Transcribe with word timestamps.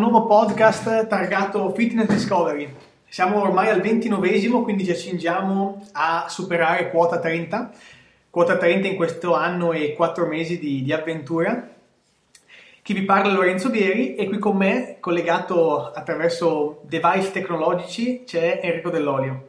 Nuovo 0.00 0.24
podcast 0.24 1.08
targato 1.08 1.74
Fitness 1.74 2.06
Discovery. 2.06 2.74
Siamo 3.06 3.42
ormai 3.42 3.68
al 3.68 3.82
29esimo, 3.82 4.62
quindi 4.62 4.86
ci 4.86 4.92
accingiamo 4.92 5.86
a 5.92 6.26
superare 6.26 6.88
quota 6.88 7.20
30. 7.20 7.70
Quota 8.30 8.56
30 8.56 8.88
in 8.88 8.96
questo 8.96 9.34
anno 9.34 9.72
e 9.72 9.92
4 9.92 10.26
mesi 10.26 10.58
di, 10.58 10.82
di 10.82 10.90
avventura. 10.90 11.68
Chi 12.80 12.94
vi 12.94 13.02
parla 13.02 13.30
è 13.30 13.34
Lorenzo 13.34 13.68
Bieri 13.68 14.14
e 14.14 14.26
qui 14.26 14.38
con 14.38 14.56
me, 14.56 14.96
collegato 15.00 15.92
attraverso 15.92 16.80
device 16.84 17.32
tecnologici, 17.32 18.24
c'è 18.24 18.60
Enrico 18.62 18.88
Dell'Olio. 18.88 19.48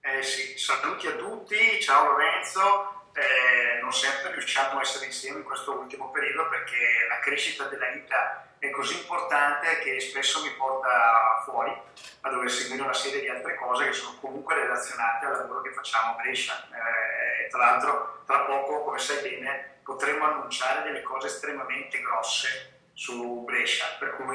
Eh 0.00 0.22
sì, 0.22 0.56
saluti 0.56 1.06
a 1.06 1.12
tutti, 1.12 1.54
ciao 1.82 2.12
Lorenzo 2.12 2.96
eh, 3.18 3.80
non 3.80 3.92
sempre 3.92 4.32
riusciamo 4.32 4.78
a 4.78 4.82
essere 4.82 5.06
insieme 5.06 5.38
in 5.38 5.44
questo 5.44 5.72
ultimo 5.72 6.10
periodo 6.10 6.48
perché 6.48 6.76
la 7.08 7.18
crescita 7.18 7.64
della 7.64 7.90
vita 7.90 8.47
è 8.58 8.70
così 8.70 8.98
importante 8.98 9.78
che 9.78 10.00
spesso 10.00 10.42
mi 10.42 10.50
porta 10.50 11.42
fuori 11.44 11.76
a 12.22 12.30
dover 12.30 12.50
seguire 12.50 12.82
una 12.82 12.92
serie 12.92 13.20
di 13.20 13.28
altre 13.28 13.54
cose 13.54 13.86
che 13.86 13.92
sono 13.92 14.18
comunque 14.20 14.54
relazionate 14.54 15.26
al 15.26 15.36
lavoro 15.36 15.62
che 15.62 15.72
facciamo 15.72 16.12
a 16.12 16.14
Brescia. 16.22 16.66
Eh, 16.66 17.48
tra 17.48 17.58
l'altro, 17.58 18.22
tra 18.26 18.40
poco, 18.40 18.82
come 18.82 18.98
sai 18.98 19.22
bene, 19.22 19.80
potremo 19.82 20.24
annunciare 20.24 20.82
delle 20.82 21.02
cose 21.02 21.28
estremamente 21.28 22.00
grosse 22.00 22.80
su 22.92 23.44
Brescia, 23.44 23.86
per 23.98 24.16
cui 24.16 24.26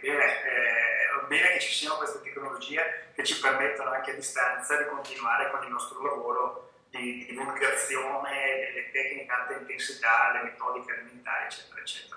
bene, 0.00 0.42
eh, 0.44 1.26
bene 1.28 1.48
che 1.52 1.60
ci 1.60 1.72
siano 1.72 1.96
queste 1.96 2.22
tecnologie 2.22 3.10
che 3.14 3.22
ci 3.22 3.38
permettono 3.38 3.90
anche 3.90 4.12
a 4.12 4.14
distanza 4.14 4.76
di 4.76 4.86
continuare 4.86 5.50
con 5.50 5.62
il 5.62 5.70
nostro 5.70 6.02
lavoro 6.02 6.70
di 6.88 7.26
divulgazione 7.26 8.70
delle 8.72 8.90
tecniche 8.90 9.30
alta 9.30 9.52
intensità, 9.52 10.32
le 10.32 10.42
metodiche 10.44 10.92
alimentari, 10.92 11.44
eccetera, 11.44 11.80
eccetera. 11.80 12.16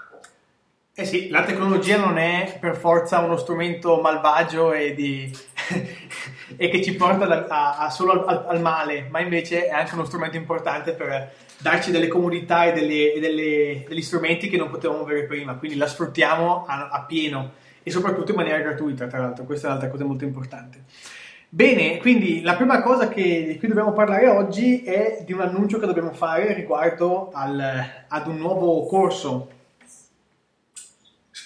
Eh 0.99 1.05
sì, 1.05 1.29
la 1.29 1.45
tecnologia 1.45 1.95
non 1.95 2.17
è 2.17 2.57
per 2.59 2.75
forza 2.75 3.19
uno 3.19 3.37
strumento 3.37 4.01
malvagio 4.01 4.73
e, 4.73 4.93
di... 4.93 5.31
e 6.57 6.67
che 6.67 6.83
ci 6.83 6.93
porta 6.97 7.25
da, 7.25 7.45
a, 7.47 7.77
a 7.77 7.89
solo 7.89 8.25
al, 8.25 8.43
al, 8.49 8.59
male, 8.59 9.07
ma 9.09 9.21
invece 9.21 9.67
è 9.67 9.71
anche 9.71 9.93
uno 9.93 10.03
strumento 10.03 10.35
importante 10.35 10.91
per 10.91 11.31
darci 11.57 11.91
delle 11.91 12.09
comodità 12.09 12.65
e, 12.65 12.73
delle, 12.73 13.13
e 13.13 13.19
delle, 13.21 13.85
degli 13.87 14.01
strumenti 14.01 14.49
che 14.49 14.57
non 14.57 14.69
potevamo 14.69 15.03
avere 15.03 15.23
prima, 15.23 15.55
quindi 15.55 15.77
la 15.77 15.87
sfruttiamo 15.87 16.65
a, 16.67 16.89
a 16.89 17.05
pieno 17.05 17.53
e 17.81 17.89
soprattutto 17.91 18.31
in 18.31 18.37
maniera 18.37 18.59
gratuita, 18.59 19.07
tra 19.07 19.19
l'altro, 19.19 19.45
questa 19.45 19.67
è 19.67 19.69
un'altra 19.69 19.89
cosa 19.89 20.03
molto 20.03 20.25
importante. 20.25 20.83
Bene, 21.47 21.99
quindi 21.99 22.41
la 22.41 22.57
prima 22.57 22.81
cosa 22.81 23.07
che, 23.07 23.45
di 23.47 23.57
cui 23.57 23.69
dobbiamo 23.69 23.93
parlare 23.93 24.27
oggi 24.27 24.83
è 24.83 25.23
di 25.25 25.31
un 25.31 25.39
annuncio 25.39 25.79
che 25.79 25.85
dobbiamo 25.85 26.11
fare 26.11 26.53
riguardo 26.53 27.29
al, 27.31 27.57
ad 28.05 28.27
un 28.27 28.35
nuovo 28.35 28.85
corso. 28.85 29.58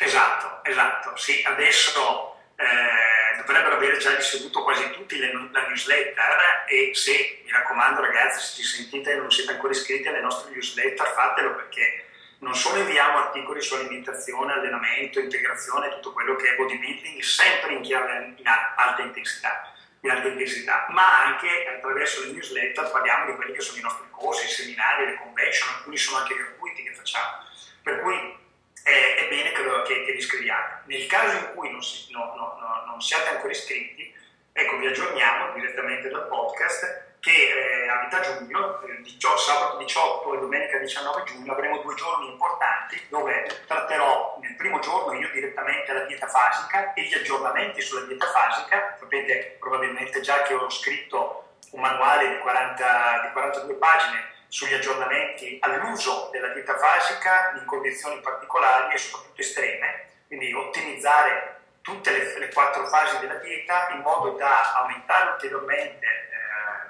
Esatto, 0.04 0.59
esatto. 0.64 1.16
Sì, 1.16 1.42
adesso 1.46 2.36
eh, 2.58 3.38
dovrebbero 3.38 3.75
aver 3.75 3.97
già 3.97 4.14
ricevuto 4.14 4.62
quasi 4.64 4.91
tutti 4.91 5.18
le, 5.18 5.31
la 5.52 5.66
newsletter 5.68 6.66
e 6.68 6.91
se, 6.94 7.41
mi 7.46 7.52
raccomando 7.52 8.02
ragazzi, 8.02 8.46
se 8.46 8.62
ci 8.62 8.64
sentite 8.64 9.12
e 9.12 9.16
non 9.16 9.31
siete 9.31 9.52
ancora 9.52 9.72
iscritti 9.72 10.09
alle 10.09 10.19
nostre 10.19 10.52
newsletter, 10.52 11.08
fatelo 11.08 11.56
perché 11.56 12.06
non 12.40 12.53
solo 12.53 12.80
inviamo 12.80 13.19
articoli 13.19 13.62
su 13.62 13.75
alimentazione, 13.75 14.52
allenamento, 14.52 15.19
integrazione, 15.22 15.90
tutto 15.90 16.12
quello 16.12 16.35
che 16.35 16.52
è 16.52 16.56
bodybuilding, 16.58 17.22
sempre 17.22 17.74
in 17.74 17.81
chiave 17.81 18.34
in 18.35 18.46
alta 18.46 19.02
intensità 19.02 19.72
di 20.02 20.09
alta 20.09 20.28
intensità, 20.28 20.85
ma 20.90 21.28
anche 21.28 21.66
attraverso 21.66 22.25
le 22.25 22.34
newsletter 22.34 22.91
parliamo 22.91 23.28
di 23.28 23.35
quelli 23.38 23.53
che 23.53 23.62
sono 23.62 23.78
i 23.78 23.84
nostri 23.84 24.06
corsi, 24.12 24.47
i 24.47 24.50
seminari, 24.50 25.06
le 25.06 25.16
convention, 25.16 25.70
alcuni 25.78 25.96
sono 25.96 26.18
anche 26.18 26.35
gratuiti 26.35 26.84
che 26.84 26.91
facciamo. 26.91 27.38
Per 27.81 28.02
cui 28.02 28.43
è, 28.84 29.16
è 29.26 29.28
bene 29.30 29.52
che, 29.52 29.62
lo, 29.64 29.82
che, 29.84 30.04
che, 30.04 30.12
vi 30.12 30.18
iscriviate. 30.18 30.84
Nel 30.86 31.08
caso 31.08 31.38
in 31.38 31.52
cui 31.56 31.72
non, 31.72 31.82
si, 31.82 32.12
no, 32.12 32.34
no, 32.36 32.58
no, 32.60 32.84
non 32.86 33.02
siate 33.02 33.30
ancora 33.30 33.52
iscritti, 33.52 34.14
ecco, 34.52 34.78
vi 34.78 34.88
aggiorniamo 34.88 35.54
direttamente 35.54 36.10
dal 36.10 36.28
podcast 36.28 37.12
che 37.24 37.32
eh, 37.32 37.88
a 37.88 38.02
metà 38.02 38.20
giugno, 38.20 38.82
eh, 38.82 39.02
sabato 39.38 39.78
18 39.78 40.34
e 40.34 40.40
domenica 40.40 40.78
19 40.78 41.24
giugno, 41.24 41.54
avremo 41.54 41.78
due 41.78 41.96
giorni 41.96 42.28
importanti 42.28 43.02
dove 43.08 43.62
tratterò 43.66 44.38
nel 44.42 44.56
primo 44.56 44.80
giorno 44.80 45.18
io 45.18 45.30
direttamente 45.32 45.94
la 45.94 46.04
dieta 46.04 46.28
fasica 46.28 46.94
e 46.94 47.04
gli 47.04 47.14
aggiornamenti 47.14 47.82
sulla 47.82 48.06
dieta 48.06 48.28
fasica. 48.28 48.98
Sapete 49.00 49.56
probabilmente 49.58 50.20
già 50.20 50.42
che 50.42 50.54
ho 50.54 50.70
scritto 50.70 51.56
un 51.72 51.80
manuale 51.80 52.28
di, 52.28 52.40
40, 52.40 53.22
di 53.26 53.32
42 53.32 53.74
pagine 53.76 54.33
sugli 54.53 54.75
aggiornamenti 54.75 55.58
all'uso 55.62 56.30
della 56.31 56.50
dieta 56.50 56.78
fasica 56.78 57.53
in 57.56 57.66
condizioni 57.66 58.22
particolari 58.22 58.94
e 58.94 59.00
soprattutto 59.00 59.41
estreme, 59.41 60.09
quindi 60.28 60.53
ottimizzare 60.53 61.62
tutte 61.81 62.12
le, 62.12 62.38
le 62.38 62.53
quattro 62.53 62.86
fasi 62.86 63.18
della 63.18 63.40
dieta 63.40 63.90
in 63.90 64.02
modo 64.02 64.38
da 64.38 64.75
aumentare 64.75 65.31
ulteriormente 65.31 66.06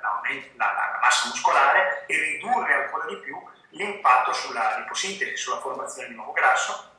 la, 0.02 0.20
la, 0.58 1.00
massa 1.00 1.30
muscolare 1.30 2.04
e 2.06 2.18
ridurre 2.18 2.74
ancora 2.74 3.06
di 3.06 3.16
più 3.20 3.42
l'impatto 3.70 4.34
sulla 4.34 4.80
liposintesi, 4.80 5.38
sulla 5.38 5.62
formazione 5.62 6.10
di 6.10 6.16
nuovo 6.16 6.34
grasso. 6.34 6.92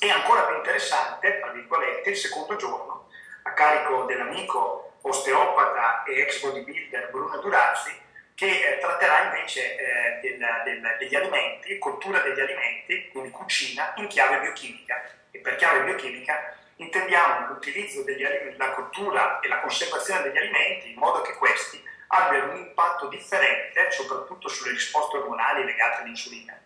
E 0.00 0.10
ancora 0.10 0.42
più 0.46 0.56
interessante, 0.56 1.38
tra 1.38 1.52
virgolette, 1.52 2.10
il 2.10 2.16
secondo 2.16 2.56
giorno, 2.56 3.08
a 3.44 3.52
carico 3.52 4.02
dell'amico 4.02 4.94
osteopata 5.02 6.02
e 6.02 6.22
ex 6.22 6.42
bodybuilder 6.42 7.10
Bruno 7.10 7.38
Durazzi, 7.38 8.06
che 8.38 8.46
eh, 8.46 8.78
tratterà 8.78 9.24
invece 9.24 9.74
eh, 9.74 10.20
del, 10.20 10.38
del, 10.62 10.96
degli 11.00 11.16
alimenti, 11.16 11.76
cottura 11.78 12.20
degli 12.20 12.38
alimenti, 12.38 13.08
quindi 13.10 13.30
cucina 13.30 13.92
in 13.96 14.06
chiave 14.06 14.38
biochimica. 14.38 15.10
E 15.32 15.40
per 15.40 15.56
chiave 15.56 15.82
biochimica 15.82 16.54
intendiamo 16.76 17.48
l'utilizzo 17.48 18.04
degli 18.04 18.22
alimenti, 18.22 18.56
la 18.56 18.70
cottura 18.70 19.40
e 19.40 19.48
la 19.48 19.58
conservazione 19.58 20.22
degli 20.22 20.36
alimenti 20.36 20.92
in 20.92 20.98
modo 20.98 21.20
che 21.22 21.32
questi 21.34 21.82
abbiano 22.06 22.52
un 22.52 22.58
impatto 22.58 23.08
differente, 23.08 23.90
soprattutto 23.90 24.46
sulle 24.46 24.70
risposte 24.70 25.16
ormonali 25.16 25.64
legate 25.64 26.02
all'insulina, 26.02 26.56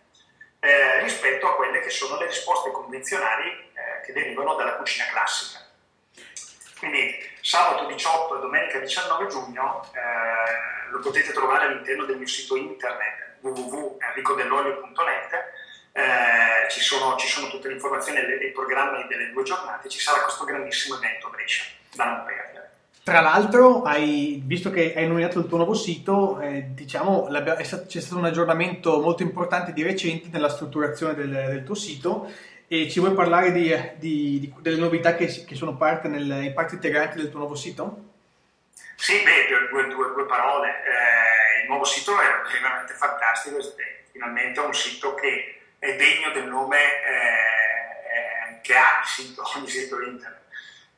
eh, 0.60 1.00
rispetto 1.00 1.48
a 1.48 1.54
quelle 1.54 1.80
che 1.80 1.88
sono 1.88 2.18
le 2.18 2.26
risposte 2.26 2.70
convenzionali 2.70 3.48
eh, 3.48 4.04
che 4.04 4.12
derivano 4.12 4.56
dalla 4.56 4.74
cucina 4.74 5.06
classica. 5.06 5.66
Quindi 6.78 7.30
sabato 7.42 7.86
18 7.86 8.38
e 8.38 8.40
domenica 8.40 8.78
19 8.78 9.26
giugno 9.26 9.84
eh, 9.92 10.90
lo 10.90 11.00
potete 11.00 11.32
trovare 11.32 11.66
all'interno 11.66 12.04
del 12.04 12.16
mio 12.16 12.26
sito 12.26 12.56
internet 12.56 13.36
www.enricodellolio.net 13.40 15.30
eh, 15.92 16.70
ci, 16.70 16.80
sono, 16.80 17.16
ci, 17.16 17.26
sono, 17.26 17.48
tutte 17.48 17.68
le 17.68 17.74
informazioni 17.74 18.18
e 18.18 18.46
i 18.46 18.52
programmi 18.52 19.06
delle 19.08 19.30
due 19.30 19.42
giornate, 19.42 19.90
ci 19.90 19.98
sarà 19.98 20.22
questo 20.22 20.44
grandissimo 20.44 20.96
evento 20.96 21.28
Brescia, 21.28 21.64
da 21.94 22.04
non 22.04 22.24
perdere. 22.24 22.70
Tra 23.04 23.20
l'altro, 23.20 23.82
hai, 23.82 24.40
visto 24.44 24.70
che 24.70 24.94
hai 24.94 25.08
nominato 25.08 25.40
il 25.40 25.48
tuo 25.48 25.56
nuovo 25.58 25.74
sito, 25.74 26.40
eh, 26.40 26.68
diciamo, 26.72 27.28
c'è 27.28 28.00
stato 28.00 28.16
un 28.16 28.24
aggiornamento 28.24 29.00
molto 29.00 29.22
importante 29.22 29.72
di 29.72 29.82
recente 29.82 30.28
nella 30.30 30.48
strutturazione 30.48 31.14
del, 31.14 31.30
del 31.30 31.64
tuo 31.64 31.74
sito 31.74 32.30
e 32.68 32.90
ci 32.90 33.00
vuoi 33.00 33.14
parlare 33.14 33.52
di, 33.52 33.68
di, 33.96 34.40
di, 34.40 34.54
delle 34.60 34.76
novità 34.76 35.14
che, 35.14 35.26
che 35.26 35.54
sono 35.54 35.76
parte 35.76 36.08
nel, 36.08 36.52
parte 36.54 36.74
integranti 36.74 37.18
del 37.18 37.30
tuo 37.30 37.40
nuovo 37.40 37.54
sito? 37.54 38.10
Sì, 38.96 39.22
beh, 39.22 39.68
due, 39.70 39.88
due, 39.88 40.12
due 40.14 40.26
parole. 40.26 40.68
Eh, 40.68 41.62
il 41.62 41.68
nuovo 41.68 41.84
sito 41.84 42.12
è 42.20 42.26
veramente 42.60 42.94
fantastico, 42.94 43.58
è 43.58 44.04
finalmente 44.10 44.60
un 44.60 44.74
sito 44.74 45.14
che 45.14 45.60
è 45.78 45.96
degno 45.96 46.30
del 46.32 46.46
nome 46.48 46.78
eh, 46.78 48.60
che 48.62 48.74
ha 48.74 49.00
il 49.00 49.06
sito, 49.06 49.42
ogni 49.56 49.68
sito 49.68 50.00
internet 50.00 50.41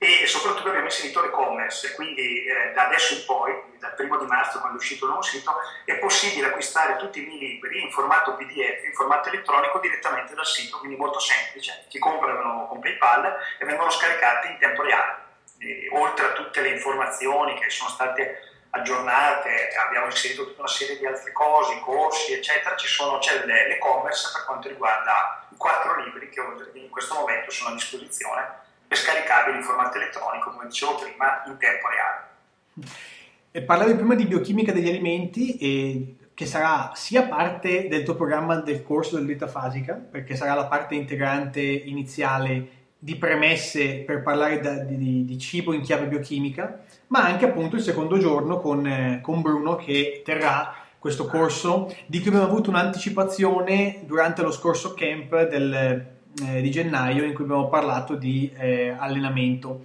e 0.05 0.27
soprattutto 0.27 0.69
abbiamo 0.69 0.87
inserito 0.87 1.23
l'e-commerce, 1.23 1.95
quindi 1.95 2.45
eh, 2.45 2.73
da 2.75 2.87
adesso 2.87 3.15
in 3.15 3.25
poi, 3.25 3.55
dal 3.79 3.95
primo 3.95 4.19
di 4.19 4.27
marzo 4.27 4.59
quando 4.59 4.77
è 4.77 4.81
uscito 4.81 5.05
il 5.05 5.13
nuovo 5.13 5.25
sito, 5.25 5.55
è 5.87 5.97
possibile 5.97 6.49
acquistare 6.49 6.97
tutti 6.97 7.23
i 7.23 7.27
miei 7.27 7.39
libri 7.39 7.83
in 7.83 7.91
formato 7.91 8.35
PDF, 8.35 8.85
in 8.85 8.93
formato 8.93 9.31
elettronico 9.31 9.79
direttamente 9.79 10.35
dal 10.35 10.47
sito, 10.47 10.79
quindi 10.79 10.97
molto 10.97 11.19
semplice. 11.19 11.87
Si 11.89 11.99
comprano 11.99 12.67
con 12.69 12.81
PayPal 12.81 13.35
e 13.59 13.65
vengono 13.65 13.89
scaricati 13.89 14.49
in 14.49 14.59
tempo 14.59 14.83
reale. 14.83 15.23
E, 15.59 15.89
oltre 15.93 16.27
a 16.27 16.33
tutte 16.33 16.61
le 16.61 16.69
informazioni 16.69 17.59
che 17.59 17.71
sono 17.71 17.89
state 17.89 18.67
aggiornate, 18.71 19.71
abbiamo 19.87 20.07
inserito 20.07 20.45
tutta 20.45 20.61
una 20.61 20.69
serie 20.69 20.99
di 20.99 21.07
altre 21.07 21.33
cose, 21.33 21.81
corsi, 21.81 22.35
eccetera, 22.35 22.77
ci 22.77 22.89
sono, 22.89 23.19
c'è 23.19 23.43
l'e-commerce 23.45 24.31
per 24.35 24.45
quanto 24.45 24.69
riguarda 24.69 25.47
i 25.49 25.57
quattro 25.57 25.99
libri 26.03 26.29
che 26.29 26.43
in 26.75 26.91
questo 26.91 27.15
momento 27.15 27.51
sono 27.51 27.71
a 27.71 27.75
disposizione 27.75 28.64
e 28.95 28.97
scaricabili 28.97 29.59
in 29.59 29.63
formato 29.63 29.99
elettronico, 29.99 30.51
come 30.51 30.67
dicevo 30.67 30.95
prima, 30.95 31.43
in 31.47 31.57
tempo 31.59 31.89
reale. 31.89 33.67
Parlavi 33.67 33.95
prima 33.95 34.15
di 34.15 34.25
biochimica 34.25 34.73
degli 34.73 34.89
alimenti 34.89 35.57
e 35.59 36.17
che 36.35 36.47
sarà 36.47 36.93
sia 36.95 37.23
parte 37.25 37.89
del 37.89 38.03
tuo 38.03 38.17
programma 38.17 38.57
del 38.57 38.83
corso 38.83 39.19
del 39.19 39.49
fasica, 39.49 39.95
perché 39.95 40.35
sarà 40.35 40.55
la 40.55 40.67
parte 40.67 40.95
integrante 40.95 41.61
iniziale 41.61 42.83
di 42.99 43.17
premesse 43.17 43.99
per 43.99 44.23
parlare 44.23 44.61
da, 44.61 44.79
di, 44.79 45.25
di, 45.25 45.39
cibo 45.39 45.73
in 45.73 45.83
chiave 45.83 46.07
biochimica, 46.07 46.81
ma 47.09 47.25
anche 47.25 47.45
appunto 47.45 47.77
il 47.77 47.83
secondo 47.83 48.19
giorno 48.19 48.61
con, 48.61 48.87
eh, 48.87 49.21
con 49.23 49.43
Bruno 49.43 49.77
che 49.77 50.23
terrà 50.25 50.75
questo 50.99 51.27
corso 51.27 51.95
di 52.07 52.19
cui 52.19 52.29
abbiamo 52.29 52.47
avuto 52.47 52.71
un'anticipazione 52.71 54.01
durante 54.05 54.41
lo 54.41 54.51
scorso 54.51 54.95
camp 54.95 55.49
del 55.49 56.14
eh, 56.43 56.61
di 56.61 56.71
gennaio 56.71 57.25
in 57.25 57.35
cui 57.35 57.45
abbiamo 57.45 57.69
parlato 57.69 58.15
di 58.15 58.51
eh, 58.57 58.95
allenamento. 58.99 59.85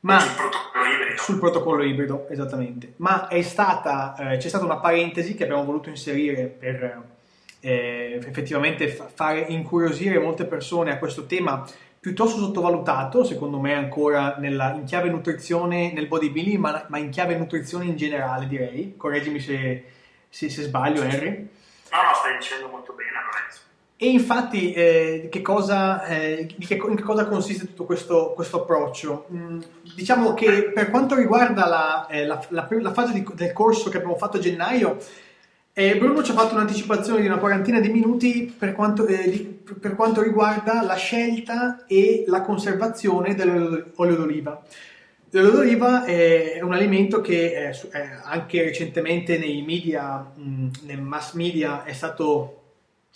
Ma, 0.00 0.18
sul 0.18 0.34
protocollo 0.34 0.92
ibrido. 0.92 1.22
Sul 1.22 1.38
protocollo 1.38 1.82
ibrido, 1.84 2.26
esattamente. 2.28 2.94
Ma 2.96 3.28
è 3.28 3.42
stata, 3.42 4.14
eh, 4.16 4.36
c'è 4.38 4.48
stata 4.48 4.64
una 4.64 4.78
parentesi 4.78 5.34
che 5.34 5.44
abbiamo 5.44 5.64
voluto 5.64 5.88
inserire 5.88 6.46
per 6.46 7.10
eh, 7.60 8.20
effettivamente 8.26 8.88
fa- 8.88 9.08
fare 9.12 9.40
incuriosire 9.48 10.18
molte 10.18 10.44
persone 10.44 10.90
a 10.90 10.98
questo 10.98 11.26
tema 11.26 11.64
piuttosto 12.00 12.38
sottovalutato, 12.38 13.22
secondo 13.22 13.60
me 13.60 13.74
ancora 13.74 14.34
nella, 14.38 14.72
in 14.72 14.84
chiave 14.84 15.08
nutrizione 15.08 15.92
nel 15.92 16.08
bodybuilding, 16.08 16.58
ma, 16.58 16.84
ma, 16.88 16.98
in 16.98 17.10
chiave 17.10 17.36
nutrizione 17.36 17.84
in 17.84 17.96
generale 17.96 18.48
direi. 18.48 18.96
Correggimi 18.96 19.38
se, 19.38 19.84
se, 20.28 20.50
se 20.50 20.62
sbaglio, 20.62 21.02
Henry. 21.02 21.28
No, 21.92 22.02
no, 22.02 22.14
stai 22.14 22.38
dicendo. 22.38 22.71
E 24.02 24.08
infatti, 24.08 24.72
eh, 24.72 25.28
che 25.30 25.42
cosa, 25.42 26.04
eh, 26.06 26.46
che, 26.58 26.74
in 26.74 26.96
che 26.96 27.02
cosa 27.04 27.26
consiste 27.26 27.66
tutto 27.66 27.84
questo, 27.84 28.32
questo 28.34 28.62
approccio? 28.62 29.26
Mm, 29.32 29.60
diciamo 29.94 30.34
che 30.34 30.72
per 30.74 30.90
quanto 30.90 31.14
riguarda 31.14 31.68
la, 31.68 32.06
eh, 32.08 32.26
la, 32.26 32.44
la, 32.48 32.66
la 32.68 32.92
fase 32.92 33.12
di, 33.12 33.24
del 33.34 33.52
corso 33.52 33.90
che 33.90 33.98
abbiamo 33.98 34.16
fatto 34.16 34.38
a 34.38 34.40
gennaio, 34.40 34.98
eh, 35.72 35.96
Bruno 35.98 36.24
ci 36.24 36.32
ha 36.32 36.34
fatto 36.34 36.54
un'anticipazione 36.54 37.20
di 37.20 37.28
una 37.28 37.38
quarantina 37.38 37.78
di 37.78 37.90
minuti 37.90 38.52
per 38.58 38.72
quanto, 38.72 39.06
eh, 39.06 39.30
di, 39.30 39.38
per 39.78 39.94
quanto, 39.94 40.20
riguarda 40.20 40.82
la 40.82 40.96
scelta 40.96 41.84
e 41.86 42.24
la 42.26 42.40
conservazione 42.40 43.36
dell'olio 43.36 44.16
d'oliva. 44.16 44.60
L'olio 45.30 45.50
d'oliva 45.52 46.04
è 46.06 46.58
un 46.60 46.72
alimento 46.72 47.20
che 47.20 47.70
eh, 47.70 47.72
anche 48.24 48.64
recentemente 48.64 49.38
nei 49.38 49.62
media, 49.62 50.28
mh, 50.34 50.70
nel 50.86 51.00
mass 51.00 51.34
media 51.34 51.84
è 51.84 51.92
stato 51.92 52.61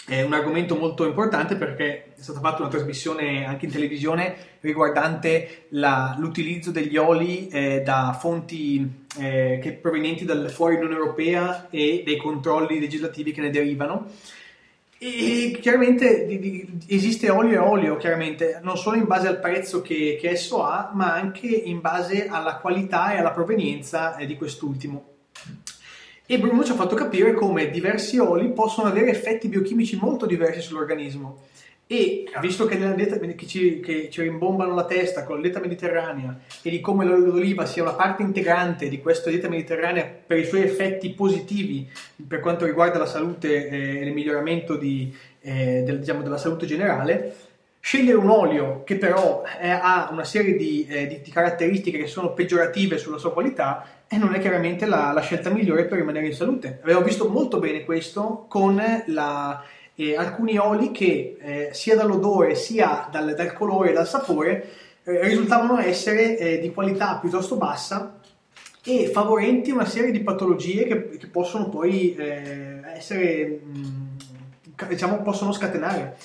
è 0.06 0.22
un 0.22 0.32
argomento 0.32 0.76
molto 0.76 1.04
importante 1.04 1.56
perché 1.56 2.14
è 2.16 2.22
stata 2.22 2.38
fatta 2.38 2.62
una 2.62 2.70
trasmissione 2.70 3.44
anche 3.44 3.66
in 3.66 3.72
televisione 3.72 4.36
riguardante 4.60 5.66
la, 5.70 6.14
l'utilizzo 6.18 6.70
degli 6.70 6.96
oli 6.96 7.48
eh, 7.48 7.82
da 7.84 8.16
fonti 8.18 9.04
eh, 9.18 9.78
provenienti 9.82 10.24
dal 10.24 10.48
fuori 10.50 10.76
Unione 10.76 10.94
Europea 10.94 11.66
e 11.70 12.02
dei 12.04 12.16
controlli 12.16 12.78
legislativi 12.78 13.32
che 13.32 13.40
ne 13.40 13.50
derivano. 13.50 14.06
E 14.98 15.58
chiaramente 15.60 16.24
di, 16.24 16.38
di, 16.38 16.68
esiste 16.86 17.28
olio 17.28 17.54
e 17.54 17.58
olio, 17.58 17.96
chiaramente, 17.96 18.60
non 18.62 18.78
solo 18.78 18.96
in 18.96 19.06
base 19.06 19.26
al 19.26 19.40
prezzo 19.40 19.82
che, 19.82 20.16
che 20.18 20.30
esso 20.30 20.64
ha, 20.64 20.90
ma 20.94 21.12
anche 21.12 21.48
in 21.48 21.80
base 21.80 22.28
alla 22.28 22.56
qualità 22.56 23.12
e 23.12 23.18
alla 23.18 23.32
provenienza 23.32 24.16
eh, 24.16 24.24
di 24.24 24.36
quest'ultimo. 24.36 25.14
E 26.28 26.40
Bruno 26.40 26.64
ci 26.64 26.72
ha 26.72 26.74
fatto 26.74 26.96
capire 26.96 27.34
come 27.34 27.70
diversi 27.70 28.18
oli 28.18 28.48
possono 28.48 28.88
avere 28.88 29.10
effetti 29.10 29.46
biochimici 29.46 29.96
molto 29.96 30.26
diversi 30.26 30.60
sull'organismo. 30.60 31.44
E 31.86 32.24
visto 32.40 32.66
che 32.66 32.76
dieta 32.96 33.16
che 33.16 33.46
ci, 33.46 33.78
che 33.78 34.10
ci 34.10 34.22
rimbombano 34.22 34.74
la 34.74 34.86
testa 34.86 35.22
con 35.22 35.36
la 35.36 35.42
dieta 35.42 35.60
mediterranea 35.60 36.36
e 36.62 36.70
di 36.70 36.80
come 36.80 37.04
l'olio 37.04 37.30
d'oliva 37.30 37.64
sia 37.64 37.84
una 37.84 37.92
parte 37.92 38.22
integrante 38.22 38.88
di 38.88 39.00
questa 39.00 39.30
dieta 39.30 39.48
mediterranea 39.48 40.04
per 40.04 40.38
i 40.38 40.46
suoi 40.46 40.62
effetti 40.62 41.10
positivi 41.10 41.88
per 42.26 42.40
quanto 42.40 42.64
riguarda 42.64 42.98
la 42.98 43.06
salute 43.06 43.68
eh, 43.68 43.98
e 43.98 44.04
il 44.04 44.12
miglioramento 44.12 44.74
di, 44.74 45.16
eh, 45.42 45.84
del, 45.84 46.00
diciamo, 46.00 46.22
della 46.22 46.38
salute 46.38 46.66
generale, 46.66 47.36
scegliere 47.78 48.18
un 48.18 48.30
olio 48.30 48.82
che 48.82 48.96
però 48.96 49.42
è, 49.42 49.68
ha 49.68 50.08
una 50.10 50.24
serie 50.24 50.56
di, 50.56 50.88
eh, 50.88 51.06
di, 51.06 51.20
di 51.22 51.30
caratteristiche 51.30 51.98
che 51.98 52.08
sono 52.08 52.32
peggiorative 52.32 52.98
sulla 52.98 53.18
sua 53.18 53.32
qualità 53.32 53.95
e 54.08 54.16
non 54.18 54.34
è 54.34 54.40
chiaramente 54.40 54.86
la, 54.86 55.10
la, 55.12 55.20
scelta 55.20 55.50
migliore 55.50 55.86
per 55.86 55.98
rimanere 55.98 56.26
in 56.26 56.34
salute. 56.34 56.78
Abbiamo 56.82 57.02
visto 57.02 57.28
molto 57.28 57.58
bene 57.58 57.84
questo 57.84 58.46
con 58.48 58.80
la, 59.06 59.64
eh, 59.96 60.16
alcuni 60.16 60.58
oli 60.58 60.92
che 60.92 61.36
eh, 61.40 61.68
sia 61.72 61.96
dall'odore 61.96 62.54
sia 62.54 63.08
dal, 63.10 63.34
dal 63.34 63.52
colore 63.52 63.90
e 63.90 63.92
dal 63.92 64.06
sapore 64.06 64.70
eh, 65.02 65.22
risultavano 65.22 65.78
essere 65.78 66.38
eh, 66.38 66.58
di 66.60 66.72
qualità 66.72 67.18
piuttosto 67.18 67.56
bassa 67.56 68.20
e 68.84 69.10
favorenti 69.12 69.72
una 69.72 69.86
serie 69.86 70.12
di 70.12 70.20
patologie 70.20 70.84
che, 70.84 71.08
che 71.18 71.26
possono 71.26 71.68
poi 71.68 72.14
eh, 72.14 72.80
essere, 72.94 73.60
mm, 73.64 74.16
diciamo, 74.86 75.22
possono 75.22 75.50
scatenare. 75.50 76.16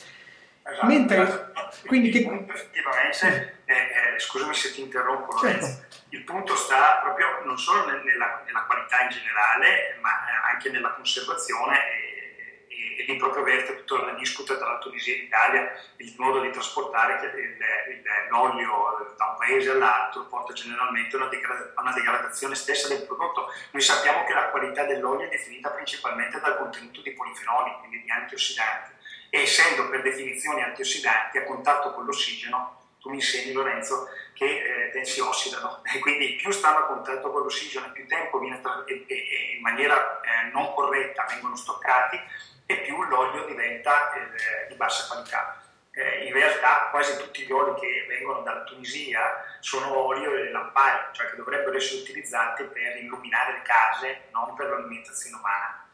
Esatto, 0.61 0.85
Mentre, 0.85 1.23
esatto. 1.23 1.77
quindi 1.87 2.11
che... 2.11 2.19
Effettivamente, 2.19 3.55
eh, 3.65 4.19
scusami 4.19 4.53
se 4.53 4.71
ti 4.71 4.81
interrompo, 4.81 5.35
certo 5.37 5.89
il 6.11 6.23
punto 6.23 6.55
sta 6.55 6.99
proprio 7.01 7.41
non 7.43 7.57
solo 7.57 7.85
nella, 7.85 8.41
nella 8.45 8.63
qualità 8.67 9.01
in 9.01 9.09
generale, 9.09 9.97
ma 10.01 10.09
anche 10.51 10.69
nella 10.69 10.91
conservazione 10.91 11.79
e, 11.89 12.65
e, 12.67 12.99
e 12.99 13.03
lì 13.05 13.15
proprio 13.15 13.43
verte 13.43 13.83
tutta 13.85 14.05
la 14.05 14.11
discuta 14.13 14.57
tra 14.57 14.73
la 14.73 14.77
Tunisia 14.79 15.13
e 15.13 15.17
l'Italia, 15.19 15.71
il 15.97 16.13
modo 16.17 16.41
di 16.41 16.51
trasportare 16.51 17.13
il, 17.33 17.93
il, 17.93 18.03
l'olio 18.29 19.13
da 19.17 19.25
un 19.25 19.37
paese 19.37 19.71
all'altro 19.71 20.25
porta 20.25 20.51
generalmente 20.51 21.15
a 21.15 21.19
una, 21.19 21.29
degrad- 21.29 21.73
una 21.77 21.93
degradazione 21.93 22.55
stessa 22.55 22.89
del 22.89 23.05
prodotto. 23.05 23.47
Noi 23.71 23.81
sappiamo 23.81 24.25
che 24.25 24.33
la 24.33 24.49
qualità 24.49 24.83
dell'olio 24.83 25.27
è 25.27 25.29
definita 25.29 25.69
principalmente 25.69 26.41
dal 26.41 26.57
contenuto 26.57 27.01
di 27.01 27.11
polifenoli, 27.11 27.77
quindi 27.79 28.03
di 28.03 28.11
antiossidanti, 28.11 28.91
e 29.29 29.43
essendo 29.43 29.87
per 29.87 30.01
definizione 30.01 30.65
antiossidanti 30.65 31.37
a 31.37 31.45
contatto 31.45 31.93
con 31.93 32.03
l'ossigeno 32.03 32.79
tu 33.01 33.09
mi 33.09 33.15
insegni 33.15 33.51
Lorenzo 33.51 34.09
che 34.33 34.91
eh, 34.93 35.05
si 35.05 35.19
ossidano 35.19 35.81
e 35.83 35.99
quindi 35.99 36.35
più 36.35 36.51
stanno 36.51 36.79
a 36.79 36.85
contatto 36.85 37.31
con 37.31 37.41
l'ossigeno 37.41 37.91
più 37.91 38.07
tempo 38.07 38.37
viene 38.37 38.61
tra- 38.61 38.83
e, 38.85 39.05
e, 39.07 39.55
in 39.55 39.61
maniera 39.61 40.21
eh, 40.21 40.51
non 40.53 40.73
corretta 40.73 41.25
vengono 41.27 41.55
stoccati 41.55 42.19
e 42.67 42.77
più 42.81 43.03
l'olio 43.03 43.45
diventa 43.45 44.13
eh, 44.13 44.67
di 44.69 44.75
bassa 44.75 45.11
qualità. 45.11 45.61
Eh, 45.93 46.25
in 46.25 46.33
realtà 46.33 46.87
quasi 46.89 47.17
tutti 47.17 47.43
gli 47.43 47.51
oli 47.51 47.77
che 47.79 48.05
vengono 48.07 48.41
dalla 48.41 48.63
Tunisia 48.63 49.43
sono 49.59 49.97
olio 49.97 50.31
lampari, 50.51 51.13
cioè 51.13 51.29
che 51.31 51.35
dovrebbero 51.35 51.75
essere 51.75 52.01
utilizzati 52.01 52.63
per 52.63 52.97
illuminare 52.97 53.53
le 53.53 53.61
case, 53.63 54.21
non 54.31 54.53
per 54.53 54.69
l'alimentazione 54.69 55.35
umana. 55.35 55.85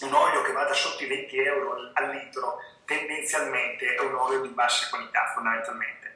Un 0.00 0.14
olio 0.14 0.42
che 0.42 0.52
vada 0.52 0.72
sotto 0.72 1.04
i 1.04 1.06
20 1.06 1.38
euro 1.38 1.90
al 1.92 2.10
litro 2.10 2.58
tendenzialmente 2.84 3.94
è 3.94 4.00
un 4.00 4.14
olio 4.14 4.40
di 4.40 4.48
bassa 4.48 4.88
qualità 4.88 5.30
fondamentalmente 5.32 6.11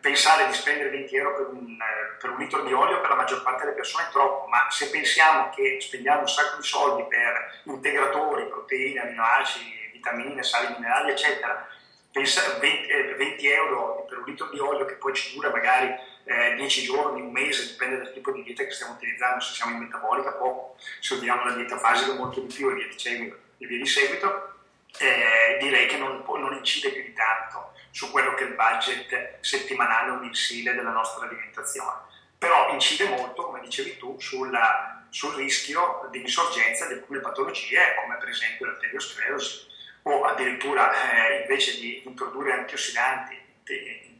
pensare 0.00 0.46
di 0.46 0.52
spendere 0.52 0.90
20 0.90 1.16
euro 1.16 1.34
per 1.34 1.46
un, 1.48 1.70
eh, 1.72 2.16
per 2.20 2.30
un, 2.30 2.38
litro 2.38 2.62
di 2.62 2.72
olio 2.72 3.00
per 3.00 3.10
la 3.10 3.16
maggior 3.16 3.42
parte 3.42 3.64
delle 3.64 3.74
persone 3.74 4.06
è 4.06 4.10
troppo, 4.10 4.46
ma 4.46 4.68
se 4.70 4.88
pensiamo 4.90 5.50
che 5.50 5.78
spendiamo 5.80 6.20
un 6.20 6.28
sacco 6.28 6.56
di 6.56 6.66
soldi 6.66 7.04
per 7.08 7.62
integratori, 7.64 8.46
proteine, 8.46 9.00
aminoacidi, 9.00 9.90
vitamine, 9.92 10.42
sali 10.42 10.74
minerali, 10.74 11.10
eccetera, 11.10 11.66
pensa, 12.12 12.58
20, 12.58 13.14
20, 13.16 13.46
eh, 13.46 13.52
euro 13.52 14.04
per 14.08 14.18
un 14.18 14.24
litro 14.26 14.48
di 14.50 14.58
olio 14.60 14.84
che 14.84 14.94
poi 14.94 15.14
ci 15.14 15.34
dura 15.34 15.50
magari 15.50 15.92
eh, 16.24 16.54
10 16.54 16.82
giorni, 16.84 17.20
un 17.20 17.32
mese, 17.32 17.66
dipende 17.66 17.96
dal 17.98 18.12
tipo 18.12 18.30
di 18.30 18.44
dieta 18.44 18.62
che 18.62 18.70
stiamo 18.70 18.94
utilizzando, 18.94 19.40
se 19.40 19.54
siamo 19.54 19.72
in 19.72 19.82
metabolica 19.82 20.32
poco, 20.32 20.76
se 21.00 21.14
usiamo 21.14 21.44
la 21.44 21.54
dieta 21.54 21.78
fasica 21.78 22.14
molto 22.14 22.40
di 22.40 22.54
più 22.54 22.70
e 22.70 22.74
via 22.74 22.86
di 22.86 22.98
seguito, 22.98 23.36
e 23.58 23.66
via 23.66 23.78
di 23.78 23.86
seguito 23.86 24.54
eh, 24.98 25.58
direi 25.60 25.86
che 25.86 25.96
non, 25.96 26.24
non 26.24 26.54
incide 26.54 26.90
più 26.90 27.02
di 27.02 27.12
tanto 27.12 27.72
su 27.98 28.12
quello 28.12 28.32
che 28.34 28.44
è 28.44 28.46
il 28.46 28.54
budget 28.54 29.38
settimanale 29.40 30.10
o 30.12 30.20
mensile 30.20 30.72
della 30.72 30.92
nostra 30.92 31.26
alimentazione. 31.26 32.02
Però 32.38 32.70
incide 32.70 33.08
molto, 33.08 33.46
come 33.46 33.58
dicevi 33.58 33.96
tu, 33.96 34.16
sulla, 34.20 35.04
sul 35.10 35.34
rischio 35.34 36.06
di 36.12 36.20
insorgenza 36.20 36.86
di 36.86 36.92
alcune 36.92 37.18
patologie, 37.18 37.96
come 38.00 38.16
per 38.18 38.28
esempio 38.28 38.66
l'arteriosclerosi, 38.66 39.66
o 40.02 40.22
addirittura 40.26 40.92
eh, 40.92 41.40
invece 41.40 41.76
di 41.80 42.06
introdurre 42.06 42.52
antiossidanti, 42.52 43.36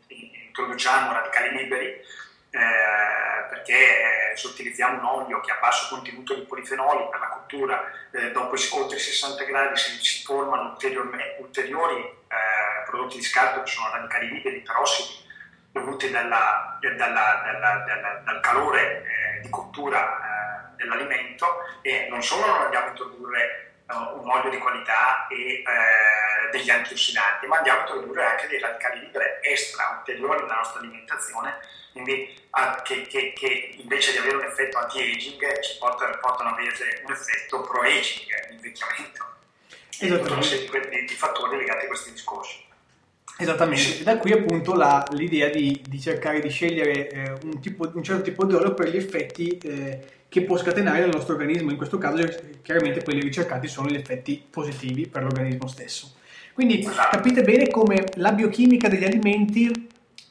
introduciamo 0.08 1.12
radicali 1.12 1.56
liberi, 1.56 1.87
eh, 1.87 3.47
perché 3.49 4.32
eh, 4.32 4.37
se 4.37 4.49
utilizziamo 4.49 4.99
un 4.99 5.04
olio 5.04 5.40
che 5.40 5.52
ha 5.52 5.58
basso 5.61 5.94
contenuto 5.94 6.35
di 6.35 6.42
polifenoli 6.42 7.08
per 7.08 7.20
la 7.20 7.28
cottura, 7.28 7.92
eh, 8.11 8.32
dopo 8.32 8.56
oltre 8.73 8.99
60 8.99 9.44
gradi 9.44 9.76
si, 9.76 10.04
si 10.04 10.25
formano 10.25 10.76
ulteriori 11.38 12.00
eh, 12.02 12.48
prodotti 12.88 13.16
di 13.16 13.23
scarto 13.23 13.62
che 13.62 13.71
sono 13.71 13.90
radicali 13.90 14.28
liberi, 14.28 14.61
perossidi, 14.61 15.26
dovuti 15.73 16.11
dalla, 16.11 16.78
dalla, 16.80 17.42
dalla, 17.45 18.23
dal 18.25 18.40
calore 18.40 19.02
eh, 19.02 19.40
di 19.42 19.49
cottura 19.50 20.18
eh, 20.18 20.76
dell'alimento 20.76 21.47
e 21.83 22.07
non 22.09 22.23
solo 22.23 22.47
non 22.47 22.62
andiamo 22.62 22.87
a 22.87 22.90
introdurre 22.90 23.68
uh, 23.88 24.21
un 24.21 24.30
olio 24.30 24.50
di 24.50 24.59
qualità 24.59 25.26
e 25.28 25.62
uh, 25.64 26.50
degli 26.50 26.71
antiossidanti, 26.71 27.47
ma 27.47 27.57
andiamo 27.57 27.80
a 27.80 27.83
introdurre 27.83 28.25
anche 28.25 28.47
dei 28.47 28.61
radicali 28.61 29.00
liberi 29.00 29.25
extra 29.42 29.97
ulteriori 29.99 30.42
nella 30.42 30.57
nostra 30.57 30.80
alimentazione, 30.80 31.59
quindi 31.92 32.40
uh, 32.50 32.83
che, 32.83 33.02
che, 33.02 33.33
che, 33.35 33.76
invece 33.78 34.12
di 34.12 34.18
avere 34.18 34.37
un 34.37 34.45
effetto 34.45 34.78
anti-aging 34.78 35.61
ci 35.61 35.78
portano, 35.78 36.16
portano 36.21 36.50
ad 36.50 36.59
avere 36.59 37.02
un 37.04 37.12
effetto 37.12 37.61
pro-aging, 37.62 38.50
invecchiamento. 38.50 39.37
E 40.00 40.07
tutta 40.07 40.33
una 40.33 40.42
serie 40.42 41.04
di 41.04 41.14
fattori 41.14 41.57
legati 41.57 41.85
a 41.85 41.88
questi 41.88 42.12
discorsi. 42.12 42.67
Esattamente, 43.40 44.02
da 44.02 44.18
qui 44.18 44.33
appunto 44.33 44.75
la, 44.75 45.07
l'idea 45.12 45.49
di, 45.49 45.80
di, 45.88 46.00
cercare 46.00 46.40
di 46.40 46.49
scegliere 46.49 47.09
eh, 47.09 47.33
un, 47.45 47.61
tipo, 47.61 47.88
un, 47.95 48.02
certo 48.02 48.23
tipo 48.23 48.45
di 48.45 48.54
olio 48.54 48.75
per 48.75 48.88
gli 48.88 48.97
effetti 48.97 49.57
eh, 49.59 50.00
che 50.28 50.42
può 50.42 50.57
scatenare 50.57 51.00
nel 51.00 51.11
nostro 51.11 51.35
organismo, 51.35 51.71
in 51.71 51.76
questo 51.76 51.99
caso 51.99 52.26
chiaramente 52.62 53.04
quelli 53.04 53.21
ricercati 53.21 53.68
sono 53.68 53.88
gli 53.88 53.95
effetti 53.95 54.42
positivi 54.50 55.07
per 55.07 55.23
l'organismo 55.23 55.68
stesso. 55.68 56.14
Quindi 56.52 56.80
esatto. 56.80 57.16
capite 57.16 57.42
bene 57.42 57.71
come 57.71 58.07
la 58.16 58.33
biochimica 58.33 58.88
degli 58.88 59.04
alimenti 59.04 59.88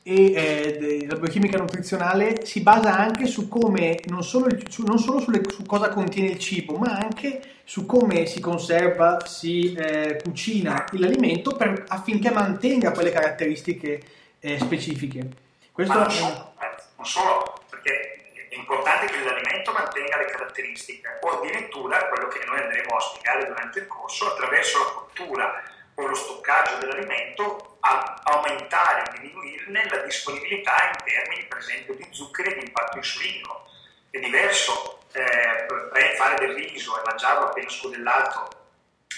e 0.10 0.32
eh, 0.32 1.06
la 1.06 1.18
biochimica 1.18 1.58
nutrizionale 1.58 2.46
si 2.46 2.62
basa 2.62 2.98
anche 2.98 3.26
su 3.26 3.50
come, 3.50 4.00
non 4.06 4.24
solo, 4.24 4.48
su, 4.70 4.84
non 4.84 5.00
solo 5.00 5.20
sulle, 5.20 5.42
su 5.50 5.64
cosa 5.66 5.90
contiene 5.90 6.30
il 6.30 6.40
cibo, 6.40 6.78
ma 6.78 6.98
anche 6.98 7.42
su 7.66 7.86
come 7.86 8.26
si 8.26 8.40
conserva, 8.40 9.26
si 9.26 9.74
eh, 9.74 10.18
cucina 10.24 10.86
l'alimento 10.92 11.58
per, 11.58 11.84
affinché 11.90 12.32
mantenga 12.32 12.94
quelle 12.94 13.12
caratteristiche 13.12 14.02
eh, 14.40 14.58
specifiche. 14.58 15.28
Questo 15.74 15.94
ma 15.94 16.04
non, 16.04 16.10
solo, 16.10 16.54
non 16.96 17.06
solo, 17.06 17.62
perché 17.70 18.24
è 18.50 18.56
importante 18.56 19.08
che 19.08 19.26
l'alimento 19.26 19.74
mantenga 19.74 20.20
le 20.20 20.26
caratteristiche, 20.28 21.20
o 21.20 21.38
addirittura 21.38 22.08
quello 22.08 22.30
che 22.30 22.46
noi 22.48 22.62
andremo 22.62 22.96
a 22.96 23.00
spiegare 23.02 23.46
durante 23.46 23.80
il 23.80 23.88
corso, 23.88 24.28
attraverso 24.28 24.78
la 24.78 24.86
cottura 24.86 25.64
o 26.00 26.08
lo 26.08 26.16
stoccaggio 26.16 26.78
dell'alimento 26.78 27.78
a 27.82 28.22
aumentare 28.24 29.02
o 29.02 29.12
diminuirne 29.20 29.90
la 29.90 29.98
disponibilità 29.98 30.90
in 30.90 31.04
termini 31.04 31.46
per 31.46 31.58
esempio 31.58 31.96
di 31.96 32.08
zuccheri 32.12 32.52
e 32.52 32.54
di 32.56 32.66
impatto 32.66 32.98
insulinico. 32.98 33.66
È 34.10 34.20
diverso 34.20 35.00
eh, 35.14 36.16
fare 36.16 36.36
del 36.40 36.54
riso 36.54 37.00
e 37.00 37.02
mangiarlo 37.06 37.48
appena 37.48 37.70
scodellato 37.70 38.50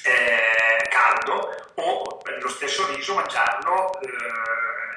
eh, 0.03 0.88
caldo 0.89 1.71
o 1.75 2.21
lo 2.39 2.50
stesso 2.50 2.88
riso 2.93 3.15
mangiarlo 3.15 4.00
eh, 4.00 4.09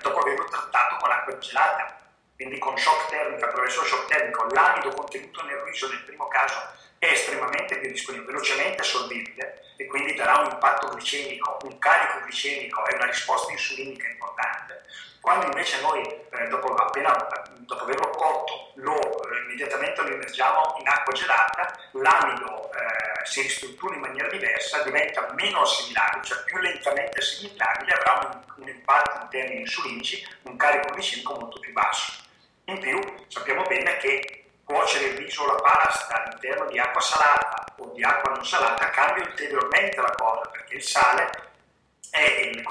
dopo 0.01 0.21
averlo 0.21 0.45
trattato 0.45 0.97
con 0.97 1.11
acqua 1.11 1.39
gelata. 1.39 2.02
Quindi 2.43 2.59
con 2.59 2.77
shock 2.77 3.09
termico, 3.09 3.45
attraverso 3.45 3.85
shock 3.85 4.09
termico, 4.09 4.45
l'amido 4.51 4.91
contenuto 4.91 5.45
nel 5.45 5.59
riso 5.59 5.89
nel 5.89 6.03
primo 6.03 6.27
caso 6.27 6.61
è 6.99 7.07
estremamente 7.07 7.79
biodisponibile, 7.79 8.33
velocemente 8.33 8.81
assorbibile 8.81 9.63
e 9.77 9.87
quindi 9.87 10.15
darà 10.15 10.41
un 10.41 10.51
impatto 10.51 10.89
glicemico, 10.89 11.59
un 11.63 11.79
carico 11.79 12.25
glicemico 12.25 12.85
e 12.87 12.97
una 12.97 13.07
risposta 13.07 13.53
insulinica 13.53 14.09
importante. 14.09 14.83
Quando 15.21 15.47
invece 15.47 15.81
noi, 15.83 16.03
eh, 16.03 16.49
dopo, 16.49 16.75
appena, 16.75 17.13
dopo 17.59 17.83
averlo 17.85 18.11
cotto, 18.11 18.73
lo, 18.75 18.99
eh, 18.99 19.39
immediatamente 19.45 20.03
lo 20.03 20.09
immergiamo 20.09 20.79
in 20.81 20.89
acqua 20.89 21.13
gelata, 21.13 21.79
l'amido 21.93 22.73
eh, 22.73 23.25
si 23.25 23.43
ristruttura 23.43 23.95
in 23.95 24.01
maniera 24.01 24.29
diversa, 24.29 24.83
diventa 24.83 25.33
meno 25.35 25.61
assimilabile, 25.61 26.25
cioè 26.25 26.43
più 26.43 26.59
lentamente 26.59 27.19
assimilabile, 27.19 27.93
avrà 27.93 28.19
un, 28.27 28.65
un 28.65 28.69
impatto 28.69 29.23
in 29.23 29.29
termini 29.29 29.61
insulinici, 29.61 30.27
un 30.43 30.57
carico 30.57 30.93
glicemico 30.93 31.35
molto 31.35 31.61
più 31.61 31.73
basso. 31.73 32.31
In 32.65 32.79
più 32.79 33.01
sappiamo 33.29 33.63
bene 33.65 33.97
che 33.97 34.45
cuocere 34.65 35.07
il 35.07 35.19
riso 35.19 35.43
o 35.43 35.47
la 35.47 35.61
pasta 35.61 36.23
all'interno 36.23 36.67
di 36.67 36.79
acqua 36.79 37.01
salata 37.01 37.65
o 37.79 37.87
di 37.93 38.03
acqua 38.03 38.33
non 38.33 38.47
salata 38.47 38.91
cambia 38.91 39.25
ulteriormente 39.25 40.01
la 40.01 40.15
cosa 40.17 40.49
perché 40.49 40.77
il 40.77 40.83
sale 40.83 41.51
e 42.15 42.51
il, 42.53 42.63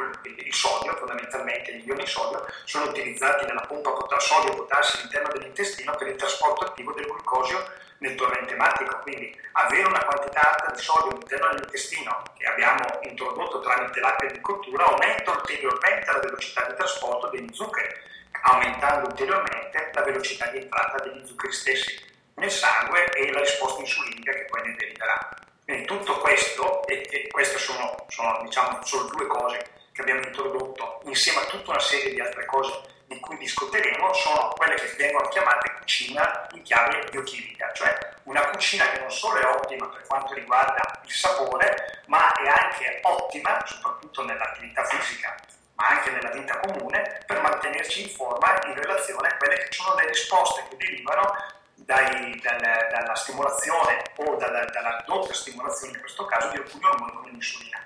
il, 0.45 0.53
sodio, 0.53 0.95
fondamentalmente 0.97 1.73
gli 1.73 1.87
ioni 1.87 2.05
sodio, 2.05 2.45
sono 2.63 2.89
utilizzati 2.89 3.45
nella 3.45 3.61
pompa 3.61 3.91
sodio 4.19 4.55
potassio 4.55 4.99
all'interno 4.99 5.29
dell'intestino 5.33 5.95
per 5.95 6.07
il 6.07 6.15
trasporto 6.15 6.65
attivo 6.65 6.93
del 6.93 7.05
glucosio 7.05 7.59
nel 7.97 8.15
torrente 8.15 8.53
ematico. 8.53 8.99
Quindi 8.99 9.35
avere 9.53 9.87
una 9.87 10.05
quantità 10.05 10.51
alta 10.51 10.71
di 10.71 10.81
sodio 10.81 11.11
all'interno 11.11 11.49
dell'intestino 11.49 12.21
che 12.37 12.45
abbiamo 12.45 12.85
introdotto 13.01 13.59
tramite 13.61 13.99
l'acqua 13.99 14.27
di 14.29 14.39
cottura 14.41 14.85
aumenta 14.85 15.31
ulteriormente 15.31 16.11
la 16.11 16.19
velocità 16.19 16.65
di 16.67 16.75
trasporto 16.75 17.27
degli 17.29 17.49
zuccheri 17.51 18.09
aumentando 18.41 19.07
ulteriormente 19.07 19.89
la 19.93 20.01
velocità 20.01 20.47
di 20.47 20.59
entrata 20.59 21.03
degli 21.03 21.25
zuccheri 21.25 21.53
stessi 21.53 22.09
nel 22.35 22.51
sangue 22.51 23.11
e 23.11 23.31
la 23.31 23.39
risposta 23.39 23.81
insulinica 23.81 24.31
che 24.31 24.45
poi 24.45 24.61
ne 24.63 24.75
deriverà. 24.75 25.29
Quindi 25.63 25.85
tutto 25.85 26.17
questo, 26.19 26.85
e, 26.87 27.07
e 27.09 27.27
queste 27.29 27.57
sono, 27.57 28.05
sono 28.09 28.41
diciamo, 28.43 28.79
solo 28.83 29.09
due 29.09 29.27
cose 29.27 29.69
che 29.91 30.01
abbiamo 30.01 30.21
introdotto, 30.21 31.01
insieme 31.05 31.41
a 31.41 31.45
tutta 31.45 31.71
una 31.71 31.79
serie 31.79 32.13
di 32.13 32.19
altre 32.19 32.45
cose 32.45 32.89
di 33.05 33.19
cui 33.19 33.37
discuteremo, 33.37 34.13
sono 34.13 34.49
quelle 34.55 34.75
che 34.75 34.95
vengono 34.97 35.27
chiamate 35.27 35.73
cucina 35.79 36.47
in 36.53 36.63
chiave 36.63 37.07
biochimica, 37.09 37.71
cioè 37.73 37.97
una 38.23 38.47
cucina 38.49 38.89
che 38.89 38.99
non 38.99 39.11
solo 39.11 39.39
è 39.39 39.45
ottima 39.45 39.87
per 39.87 40.01
quanto 40.07 40.33
riguarda 40.33 41.01
il 41.05 41.11
sapore, 41.11 42.01
ma 42.07 42.33
è 42.33 42.47
anche 42.47 42.99
ottima, 43.03 43.61
soprattutto 43.65 44.23
nell'attività 44.23 44.83
fisica, 44.85 45.35
ma 45.75 45.87
anche 45.87 46.11
nella 46.11 46.31
vita 46.31 46.59
comune, 46.59 47.19
per 47.25 47.41
mantenerci 47.41 48.03
in 48.03 48.09
forma 48.09 48.59
in 48.67 48.73
relazione 48.75 49.27
a 49.27 49.37
quelle 49.37 49.55
che 49.55 49.67
sono 49.69 49.95
le 49.95 50.07
risposte 50.07 50.63
che 50.69 50.77
derivano 50.77 51.35
dai, 51.75 52.39
dal, 52.41 52.59
dalla 52.59 53.15
stimolazione 53.15 54.03
o 54.17 54.35
dalla, 54.35 54.65
dalla 54.65 54.97
ridotta 54.99 55.33
stimolazione, 55.33 55.93
in 55.93 55.99
questo 55.99 56.25
caso, 56.25 56.49
di 56.49 56.57
alcuni 56.57 56.83
ormoni 56.83 57.11
come 57.11 57.29
l'insulina 57.31 57.79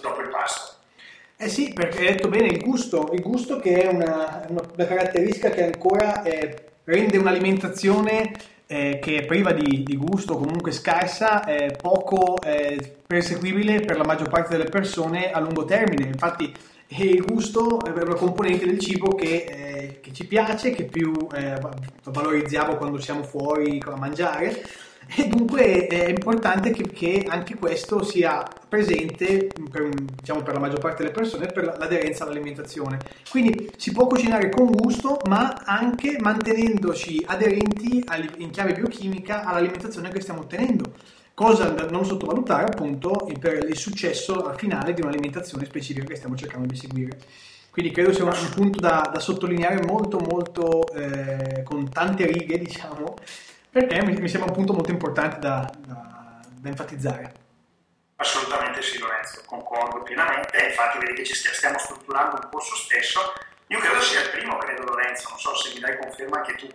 dopo 0.00 0.20
il 0.20 0.28
pasto. 0.28 0.74
Eh 1.38 1.48
sì, 1.48 1.72
perché 1.72 1.98
hai 1.98 2.14
detto 2.14 2.28
bene 2.28 2.48
il 2.48 2.62
gusto, 2.62 3.10
il 3.12 3.20
gusto 3.20 3.58
che 3.58 3.82
è 3.82 3.86
una, 3.88 4.46
una, 4.48 4.62
una 4.74 4.86
caratteristica 4.86 5.50
che 5.50 5.64
ancora 5.64 6.22
eh, 6.22 6.70
rende 6.84 7.18
un'alimentazione 7.18 8.32
eh, 8.66 8.98
che 9.00 9.18
è 9.18 9.26
priva 9.26 9.52
di, 9.52 9.82
di 9.84 9.96
gusto, 9.96 10.38
comunque 10.38 10.72
scarsa, 10.72 11.44
eh, 11.44 11.76
poco 11.80 12.40
eh, 12.40 13.00
perseguibile 13.06 13.80
per 13.80 13.98
la 13.98 14.04
maggior 14.04 14.28
parte 14.28 14.56
delle 14.56 14.70
persone 14.70 15.30
a 15.30 15.38
lungo 15.40 15.66
termine. 15.66 16.06
Infatti 16.06 16.52
e 16.88 17.04
il 17.04 17.24
gusto 17.24 17.84
è 17.84 17.90
una 17.90 18.14
componente 18.14 18.66
del 18.66 18.78
cibo 18.78 19.14
che, 19.14 19.44
eh, 19.44 20.00
che 20.00 20.12
ci 20.12 20.26
piace, 20.26 20.70
che 20.70 20.84
più 20.84 21.12
eh, 21.34 21.58
valorizziamo 22.04 22.76
quando 22.76 23.00
siamo 23.00 23.22
fuori 23.22 23.82
a 23.84 23.96
mangiare 23.96 24.62
e 25.14 25.28
dunque 25.28 25.86
è 25.86 26.08
importante 26.08 26.70
che, 26.70 26.88
che 26.88 27.24
anche 27.28 27.54
questo 27.54 28.02
sia 28.02 28.42
presente 28.68 29.48
per, 29.70 29.88
diciamo, 29.88 30.42
per, 30.42 30.54
la 30.54 30.60
maggior 30.60 30.80
parte 30.80 31.04
delle 31.04 31.14
persone 31.14 31.46
per 31.46 31.76
l'aderenza 31.78 32.24
all'alimentazione. 32.24 32.98
Quindi 33.30 33.70
si 33.76 33.92
può 33.92 34.06
cucinare 34.06 34.50
con 34.50 34.70
gusto 34.72 35.20
ma 35.28 35.62
anche 35.64 36.16
mantenendoci 36.18 37.22
aderenti 37.26 38.04
in 38.38 38.50
chiave 38.50 38.72
biochimica 38.72 39.44
all'alimentazione 39.44 40.08
che 40.10 40.20
stiamo 40.20 40.40
ottenendo 40.40 40.92
cosa 41.36 41.68
da 41.68 41.84
non 41.90 42.06
sottovalutare 42.06 42.72
appunto 42.72 43.28
per 43.38 43.62
il 43.68 43.76
successo 43.76 44.54
finale 44.56 44.94
di 44.94 45.02
un'alimentazione 45.02 45.66
specifica 45.66 46.06
che 46.06 46.16
stiamo 46.16 46.34
cercando 46.34 46.66
di 46.66 46.76
seguire. 46.76 47.18
Quindi 47.70 47.92
credo 47.92 48.14
sia 48.14 48.24
un, 48.24 48.32
punto 48.54 48.80
da, 48.80 49.10
da 49.12 49.20
sottolineare 49.20 49.84
molto 49.84 50.18
molto 50.18 50.90
eh, 50.94 51.62
con 51.62 51.90
tante 51.90 52.24
righe 52.24 52.56
diciamo 52.64 53.16
perché 53.68 54.02
mi, 54.02 54.14
mi, 54.14 54.28
sembra 54.30 54.48
un 54.48 54.56
punto 54.56 54.72
molto 54.72 54.90
importante 54.90 55.38
da, 55.38 55.70
da, 55.86 56.40
da 56.58 56.68
enfatizzare. 56.70 57.34
Assolutamente 58.16 58.80
sì 58.80 58.98
Lorenzo, 58.98 59.42
concordo 59.44 60.02
pienamente, 60.04 60.56
infatti 60.56 60.96
vedi 61.04 61.16
che 61.16 61.24
ci 61.26 61.34
stiamo 61.34 61.76
strutturando 61.76 62.36
un 62.42 62.48
corso 62.50 62.76
stesso, 62.76 63.20
io 63.66 63.78
credo 63.78 64.00
sia 64.00 64.22
il 64.22 64.30
primo, 64.30 64.56
credo 64.56 64.84
Lorenzo, 64.84 65.28
non 65.28 65.38
so 65.38 65.54
se 65.54 65.74
mi 65.74 65.80
dai 65.80 65.98
conferma 65.98 66.38
anche 66.38 66.54
tu, 66.54 66.66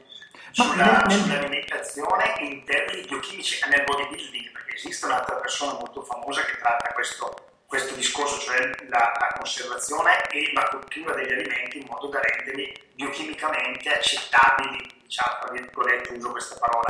sulla, 0.52 1.04
nel... 1.08 1.20
sull'alimentazione 1.20 2.36
in 2.40 2.64
termini 2.64 3.08
biochimici 3.08 3.60
nel 3.70 3.84
bodybuilding, 3.84 4.52
perché 4.52 4.76
esiste 4.76 5.06
un'altra 5.06 5.36
persona 5.36 5.74
molto 5.74 6.02
famosa 6.04 6.44
che 6.44 6.58
tratta 6.58 6.92
questo, 6.94 7.34
questo 7.66 7.96
discorso, 7.96 8.40
cioè 8.40 8.60
la, 8.90 9.12
la, 9.20 9.34
conservazione 9.38 10.28
e 10.30 10.52
la 10.54 10.68
cottura 10.70 11.16
degli 11.16 11.32
alimenti 11.32 11.80
in 11.80 11.88
modo 11.90 12.08
da 12.08 12.20
renderli 12.20 12.90
biochimicamente 12.94 13.90
accettabili, 13.90 15.02
diciamo, 15.04 15.38
tra 15.42 15.52
virgolette, 15.52 16.14
uso 16.14 16.32
questa 16.32 16.58
parola, 16.58 16.90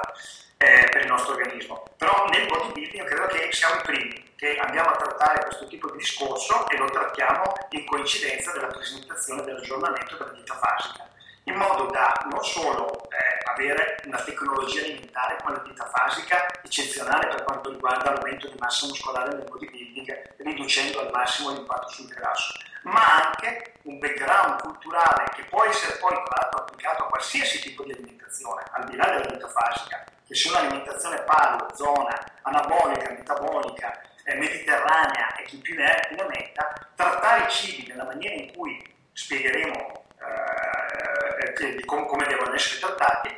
eh, 0.57 0.87
per 0.91 1.01
il 1.01 1.07
nostro 1.07 1.33
organismo. 1.33 1.83
Però 1.97 2.27
nel 2.29 2.47
bodybuilding 2.47 3.05
credo 3.05 3.27
che 3.27 3.49
siamo 3.51 3.75
i 3.75 3.81
primi 3.83 4.29
che 4.35 4.57
andiamo 4.57 4.89
a 4.89 4.95
trattare 4.95 5.43
questo 5.43 5.67
tipo 5.67 5.91
di 5.91 5.99
discorso 5.99 6.67
e 6.67 6.77
lo 6.77 6.89
trattiamo 6.89 7.53
in 7.69 7.85
coincidenza 7.85 8.51
della 8.51 8.67
presentazione 8.67 9.43
dell'aggiornamento 9.43 10.17
della 10.17 10.31
dieta 10.31 10.55
fasica 10.55 11.09
in 11.45 11.55
modo 11.55 11.85
da 11.91 12.13
non 12.29 12.43
solo 12.43 13.09
eh, 13.09 13.30
avere 13.61 14.01
una 14.05 14.21
tecnologia 14.21 14.81
alimentare 14.81 15.37
come 15.41 15.57
la 15.57 15.63
dieta 15.63 15.85
fasica 15.85 16.47
eccezionale 16.63 17.27
per 17.27 17.43
quanto 17.43 17.69
riguarda 17.69 18.11
l'aumento 18.11 18.47
di 18.47 18.57
massa 18.57 18.87
muscolare 18.87 19.35
nel 19.35 19.47
bodybuilding, 19.47 20.35
riducendo 20.37 20.99
al 20.99 21.11
massimo 21.11 21.51
l'impatto 21.51 21.89
sul 21.89 22.07
grasso, 22.07 22.53
ma 22.83 23.25
anche 23.25 23.73
un 23.83 23.99
background 23.99 24.61
culturale 24.61 25.29
che 25.35 25.43
può 25.43 25.63
essere 25.65 25.97
poi 25.99 26.13
tra 26.25 26.49
applicato 26.49 27.03
a 27.03 27.07
qualsiasi 27.07 27.61
tipo 27.61 27.83
di 27.83 27.91
alimentazione, 27.91 28.63
al 28.71 28.85
di 28.85 28.95
là 28.95 29.05
della 29.05 29.25
dieta 29.25 29.47
fasica, 29.47 30.03
che 30.25 30.35
sia 30.35 30.51
un'alimentazione 30.51 31.21
paleo, 31.21 31.67
zona, 31.75 32.17
anabolica, 32.41 33.11
metabolica, 33.11 34.01
eh, 34.23 34.35
mediterranea 34.35 35.35
e 35.35 35.43
chi 35.43 35.57
più 35.57 35.75
ne 35.75 35.95
è 35.95 36.07
più 36.07 36.15
ne 36.15 36.27
metta, 36.27 36.73
trattare 36.95 37.45
i 37.45 37.49
cibi 37.49 37.87
nella 37.87 38.05
maniera 38.05 38.35
in 38.35 38.55
cui 38.55 38.81
spiegheremo 39.13 40.05
eh, 40.21 41.85
com- 41.85 42.05
come 42.05 42.25
devono 42.27 42.53
essere 42.53 42.79
trattati, 42.79 43.35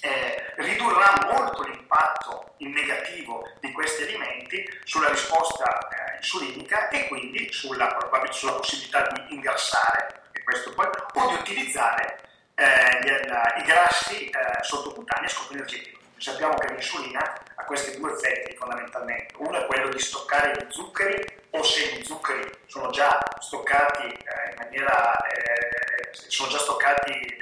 eh, 0.00 0.52
ridurrà 0.56 1.28
molto 1.32 1.62
l'impatto 1.62 2.54
in 2.58 2.70
negativo 2.70 3.48
di 3.60 3.72
questi 3.72 4.02
alimenti 4.02 4.64
sulla 4.84 5.10
risposta 5.10 5.88
eh, 5.88 6.16
insulinica 6.16 6.88
e 6.88 7.08
quindi 7.08 7.52
sulla, 7.52 7.96
sulla, 8.30 8.52
possibilità 8.52 9.08
di 9.08 9.34
ingrassare 9.34 10.22
poi, 10.74 10.86
o 11.14 11.28
di 11.28 11.34
utilizzare 11.34 12.20
eh, 12.54 12.98
gli, 13.02 13.62
i 13.62 13.64
grassi 13.64 14.28
eh, 14.28 14.62
sottocutanei 14.62 15.26
a 15.26 15.28
scopo 15.28 15.52
energetico. 15.52 15.98
Sappiamo 16.16 16.54
che 16.54 16.72
l'insulina 16.72 17.40
questi 17.70 17.96
due 18.00 18.10
effetti 18.10 18.56
fondamentalmente. 18.56 19.32
Uno 19.36 19.56
è 19.56 19.66
quello 19.66 19.90
di 19.90 19.98
stoccare 20.00 20.56
gli 20.56 20.72
zuccheri 20.72 21.24
o 21.50 21.62
se 21.62 21.86
gli 21.86 22.04
zuccheri 22.04 22.50
sono 22.66 22.90
già 22.90 23.16
stoccati 23.38 24.08
eh, 24.08 24.50
in 24.50 24.56
maniera 24.56 25.24
eh, 25.26 26.10
sono 26.12 26.50
già 26.50 26.58
stoccati 26.58 27.36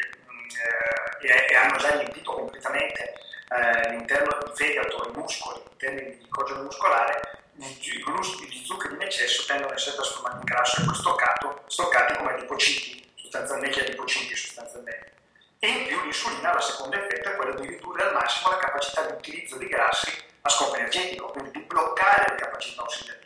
e, 1.20 1.46
e, 1.50 1.54
hanno 1.56 1.76
già 1.76 1.90
riempito 1.90 2.32
completamente 2.32 3.14
eh, 3.48 3.90
l'interno 3.90 4.38
del 4.42 4.52
fegato 4.54 5.08
i 5.08 5.16
muscoli 5.16 5.60
in 5.70 5.76
termini 5.76 6.10
di 6.10 6.18
glicogeno 6.18 6.62
muscolare, 6.62 7.20
gli 7.54 8.64
zuccheri 8.64 8.94
in 8.94 9.02
eccesso 9.02 9.44
tendono 9.46 9.72
a 9.72 9.74
essere 9.74 9.96
trasformati 9.96 10.36
in 10.36 10.44
grasso 10.44 10.80
e 10.80 10.94
stoccato, 10.94 11.62
stoccati 11.66 12.16
come 12.16 12.32
adipociti, 12.34 13.10
sostanzialmente 13.16 13.80
adipociti 13.80 14.36
sostanzialmente. 14.36 15.12
E 15.58 15.68
in 15.68 15.86
più 15.86 16.00
l'insulina, 16.02 16.54
la 16.54 16.60
seconda 16.60 17.02
effetto, 17.02 17.30
è 17.30 17.34
quello 17.34 17.54
di 17.54 17.66
ridurre 17.66 18.04
al 18.04 18.14
massimo 18.14 18.50
la 18.50 18.58
capacità 18.58 19.02
di 19.06 19.12
utilizzo 19.12 19.56
di 19.56 19.66
grassi 19.66 20.10
a 20.42 20.48
scopo 20.48 20.76
energetico, 20.76 21.30
quindi 21.30 21.50
di 21.50 21.60
bloccare 21.60 22.30
le 22.30 22.36
capacità 22.36 22.82
ossidative. 22.82 23.17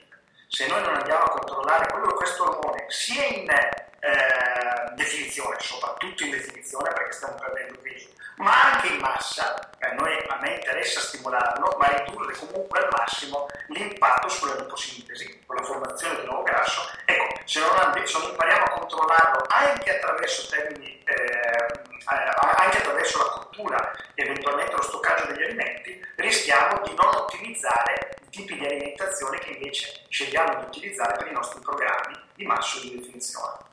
Se 0.54 0.66
noi 0.66 0.82
non 0.82 0.96
andiamo 0.96 1.24
a 1.24 1.30
controllare 1.30 1.90
quello, 1.90 2.12
questo 2.12 2.42
ormone, 2.42 2.84
sia 2.88 3.24
in 3.24 3.48
eh, 3.48 4.92
definizione, 4.96 5.56
soprattutto 5.58 6.24
in 6.24 6.30
definizione 6.30 6.90
perché 6.92 7.12
stiamo 7.12 7.36
perdendo 7.36 7.78
peso, 7.80 8.08
ma 8.36 8.72
anche 8.72 8.88
in 8.88 9.00
massa, 9.00 9.70
eh, 9.78 9.92
noi, 9.94 10.16
a 10.28 10.38
me 10.40 10.54
interessa 10.54 11.00
stimolarlo, 11.00 11.76
ma 11.78 11.86
ridurre 11.88 12.34
comunque 12.34 12.78
al 12.80 12.88
massimo 12.90 13.48
l'impatto 13.68 14.28
sulla 14.28 14.54
liposintesi, 14.54 15.42
con 15.46 15.56
la 15.56 15.62
formazione 15.62 16.20
di 16.20 16.26
nuovo 16.26 16.42
grasso. 16.42 16.88
Ecco, 17.04 17.40
se 17.44 17.60
non, 17.60 18.06
se 18.06 18.18
impariamo 18.18 18.64
a 18.64 18.70
controllarlo 18.70 19.44
anche 19.48 19.96
attraverso 19.96 20.48
termini, 20.48 21.02
eh, 21.04 21.80
anche 22.04 22.78
attraverso 22.78 23.18
la 23.18 23.30
cottura 23.30 23.92
e 24.14 24.22
eventualmente 24.24 24.76
lo 24.76 24.82
stoccaggio 24.82 25.26
degli 25.26 25.42
alimenti, 25.42 26.04
rischiamo 26.16 26.80
di 26.84 26.94
non 26.94 27.14
ottimizzare 27.14 28.16
i 28.22 28.28
tipi 28.28 28.58
di 28.58 28.64
alimentazione 28.64 29.38
che 29.38 29.50
invece 29.50 30.04
scegliamo 30.08 30.60
di 30.60 30.64
utilizzare 30.66 31.16
per 31.16 31.28
i 31.28 31.32
nostri 31.32 31.60
programmi 31.60 32.20
di 32.34 32.44
massa 32.44 32.78
e 32.78 32.82
di 32.82 32.98
definizione. 32.98 33.70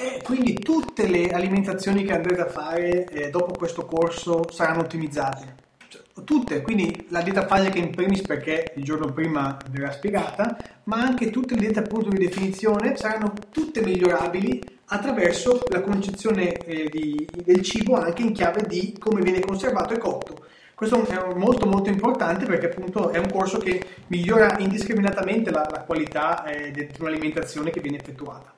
E 0.00 0.20
quindi 0.22 0.54
tutte 0.54 1.08
le 1.08 1.30
alimentazioni 1.30 2.04
che 2.04 2.12
andrete 2.12 2.42
a 2.42 2.48
fare 2.48 3.04
eh, 3.06 3.30
dopo 3.30 3.58
questo 3.58 3.84
corso 3.84 4.44
saranno 4.48 4.82
ottimizzate. 4.82 5.56
Cioè, 5.88 6.02
tutte, 6.22 6.62
quindi 6.62 7.06
la 7.08 7.20
dieta 7.20 7.48
fasica 7.48 7.78
in 7.78 7.90
primis 7.90 8.20
perché 8.20 8.74
il 8.76 8.84
giorno 8.84 9.12
prima 9.12 9.56
verrà 9.72 9.90
spiegata, 9.90 10.56
ma 10.84 10.98
anche 10.98 11.30
tutte 11.30 11.54
le 11.54 11.62
diete 11.62 11.80
appunto 11.80 12.10
di 12.10 12.18
definizione 12.18 12.94
saranno 12.94 13.32
tutte 13.50 13.82
migliorabili 13.82 14.62
attraverso 14.86 15.62
la 15.68 15.80
concezione 15.80 16.52
eh, 16.58 16.88
di, 16.88 17.28
del 17.44 17.62
cibo 17.62 17.96
anche 17.96 18.22
in 18.22 18.32
chiave 18.32 18.68
di 18.68 18.94
come 19.00 19.20
viene 19.20 19.40
conservato 19.40 19.94
e 19.94 19.98
cotto. 19.98 20.46
Questo 20.76 21.04
è 21.08 21.34
molto 21.34 21.66
molto 21.66 21.90
importante 21.90 22.46
perché 22.46 22.66
appunto 22.66 23.10
è 23.10 23.18
un 23.18 23.28
corso 23.32 23.58
che 23.58 23.84
migliora 24.06 24.58
indiscriminatamente 24.58 25.50
la, 25.50 25.66
la 25.68 25.82
qualità 25.82 26.44
eh, 26.44 26.70
di 26.70 26.88
un'alimentazione 27.00 27.70
che 27.70 27.80
viene 27.80 27.98
effettuata. 27.98 28.52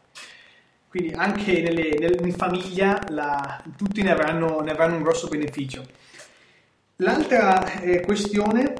Quindi 0.91 1.15
anche 1.15 1.61
nelle, 1.61 1.95
nelle, 2.01 2.17
in 2.21 2.35
famiglia 2.35 3.01
la, 3.11 3.63
tutti 3.77 4.03
ne 4.03 4.11
avranno, 4.11 4.59
ne 4.59 4.73
avranno, 4.73 4.97
un 4.97 5.03
grosso 5.03 5.29
beneficio. 5.29 5.87
L'altra 6.97 7.81
eh, 7.81 8.01
questione 8.01 8.75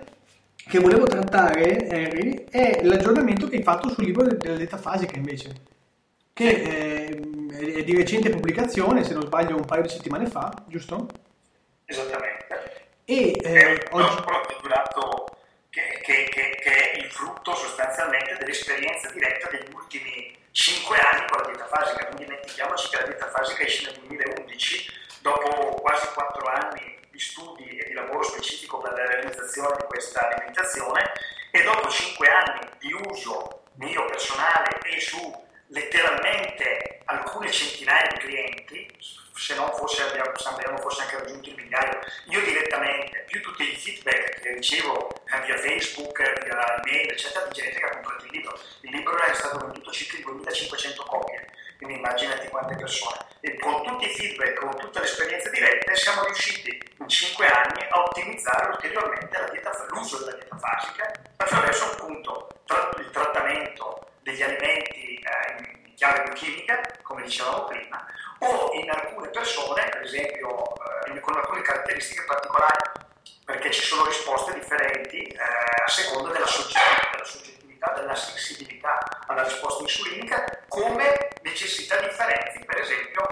che 0.57 0.81
volevo 0.81 1.07
trattare, 1.07 1.87
Henry, 1.87 2.47
è 2.51 2.81
l'aggiornamento 2.83 3.47
che 3.47 3.59
hai 3.59 3.63
fatto 3.63 3.91
sul 3.91 4.03
libro 4.03 4.27
della 4.27 4.57
dieta 4.57 4.77
fasica 4.77 5.17
invece, 5.17 5.53
che 6.33 6.49
eh, 6.49 7.77
è 7.77 7.85
di 7.85 7.95
recente 7.95 8.29
pubblicazione, 8.29 9.05
se 9.05 9.15
non 9.15 9.23
sbaglio 9.23 9.55
un 9.55 9.65
paio 9.65 9.83
di 9.83 9.89
settimane 9.89 10.27
fa, 10.27 10.53
giusto? 10.67 11.07
Esattamente. 11.85 12.89
E 13.05 13.39
eh, 13.41 13.87
oggi... 13.93 14.17
durato 14.63 15.27
che, 15.71 16.01
che, 16.03 16.29
che, 16.29 16.59
che 16.61 16.91
è 16.91 16.99
il 16.99 17.11
frutto 17.11 17.55
sostanzialmente 17.55 18.37
dell'esperienza 18.41 19.09
diretta 19.13 19.49
degli 19.49 19.73
ultimi 19.73 20.39
5 20.53 20.99
anni 20.99 21.27
con 21.29 21.41
la 21.43 21.49
dieta 21.49 21.67
fasica, 21.67 22.09
non 22.09 22.17
dimentichiamoci 22.17 22.89
che 22.89 22.97
la 23.01 23.07
dieta 23.07 23.29
fasica 23.29 23.63
esce 23.63 23.85
nel 23.85 24.01
2011, 24.01 24.93
dopo 25.21 25.75
quasi 25.81 26.07
4 26.13 26.47
anni 26.47 26.99
di 27.11 27.19
studi 27.19 27.79
e 27.79 27.89
di 27.89 27.93
lavoro 27.93 28.23
specifico 28.23 28.79
per 28.79 28.93
la 28.93 29.07
realizzazione 29.07 29.77
di 29.79 29.85
questa 29.87 30.29
alimentazione 30.29 31.13
e 31.51 31.63
dopo 31.63 31.89
5 31.89 32.29
anni 32.29 32.69
di 32.79 32.93
uso 32.93 33.63
mio 33.75 34.05
personale 34.07 34.79
e 34.85 35.01
su 35.01 35.49
letteralmente 35.69 37.01
alcune 37.05 37.51
centinaia 37.51 38.09
di 38.09 38.19
clienti, 38.19 38.89
se 39.35 39.55
non 39.55 39.73
forse 39.75 40.03
abbiamo, 40.03 40.33
abbiamo 40.45 40.79
forse 40.79 41.03
anche 41.03 41.19
raggiunto 41.19 41.49
il 41.49 41.57
migliaio, 41.57 41.99
io 42.27 42.43
direttamente, 42.43 43.25
più 43.27 43.41
tutti 43.41 43.63
i 43.63 43.77
feedback 43.77 44.41
che 44.41 44.55
ricevo 44.55 45.09
eh, 45.33 45.41
via 45.47 45.57
Facebook, 45.57 46.19
via 46.45 46.83
email, 46.85 47.11
eccetera, 47.11 47.47
di 47.47 47.53
gente 47.53 47.79
che 47.79 47.85
ha 47.85 47.91
comprato 47.91 48.25
il 48.25 48.31
libro. 48.33 48.61
Il 48.83 48.91
libro 48.91 49.17
è 49.19 49.35
stato 49.35 49.59
venduto 49.59 49.91
circa 49.91 50.17
in 50.19 50.23
2500 50.25 51.03
copie, 51.05 51.47
quindi 51.79 51.97
immaginati 51.97 52.49
quante 52.49 52.77
persone. 52.77 53.17
E 53.41 53.59
con 53.59 53.83
tutti 53.85 54.05
i 54.05 54.15
feedback, 54.15 54.55
con 54.55 54.77
tutte 54.77 54.99
le 54.99 55.05
esperienze 55.07 55.51
dirette, 55.51 55.97
siamo 55.97 56.25
riusciti 56.25 56.79
in 56.99 57.09
5 57.09 57.47
anni 57.47 57.87
a 57.89 58.03
ottimizzare 58.03 58.69
ulteriormente 58.69 59.49
dieta, 59.53 59.87
l'uso 59.89 60.19
della 60.19 60.37
dieta 60.37 60.59
fasica 60.59 61.13
attraverso 61.37 61.85
appunto 61.93 62.49
il 62.99 63.11
trattamento 63.11 64.11
degli 64.23 64.43
alimenti 64.43 65.19
eh, 65.19 65.79
in 65.87 65.95
chiave 65.95 66.23
biochimica, 66.25 66.81
come 67.03 67.23
dicevamo 67.23 67.65
prima, 67.65 68.07
o 68.41 68.73
in 68.75 68.91
alcune 68.91 69.29
persone, 69.29 69.89
per 69.89 70.03
esempio 70.03 70.75
eh, 71.07 71.21
con 71.21 71.37
alcune 71.37 71.63
caratteristiche 71.63 72.25
particolari, 72.25 72.91
perché 73.45 73.71
ci 73.71 73.83
sono 73.83 74.07
risposte 74.07 74.55
differenti 74.55 75.23
eh, 75.23 75.39
a 75.39 75.80
seconda 75.91 76.31
della 76.33 76.47
soggettività, 76.47 77.11
della 77.13 77.25
soggettività, 77.25 77.95
della 77.97 78.15
sensibilità 78.15 78.99
alla 79.27 79.43
risposta 79.43 79.83
insulinica, 79.83 80.65
come 80.69 81.29
necessità 81.43 82.01
differenti, 82.01 82.65
per 82.65 82.81
esempio 82.81 83.23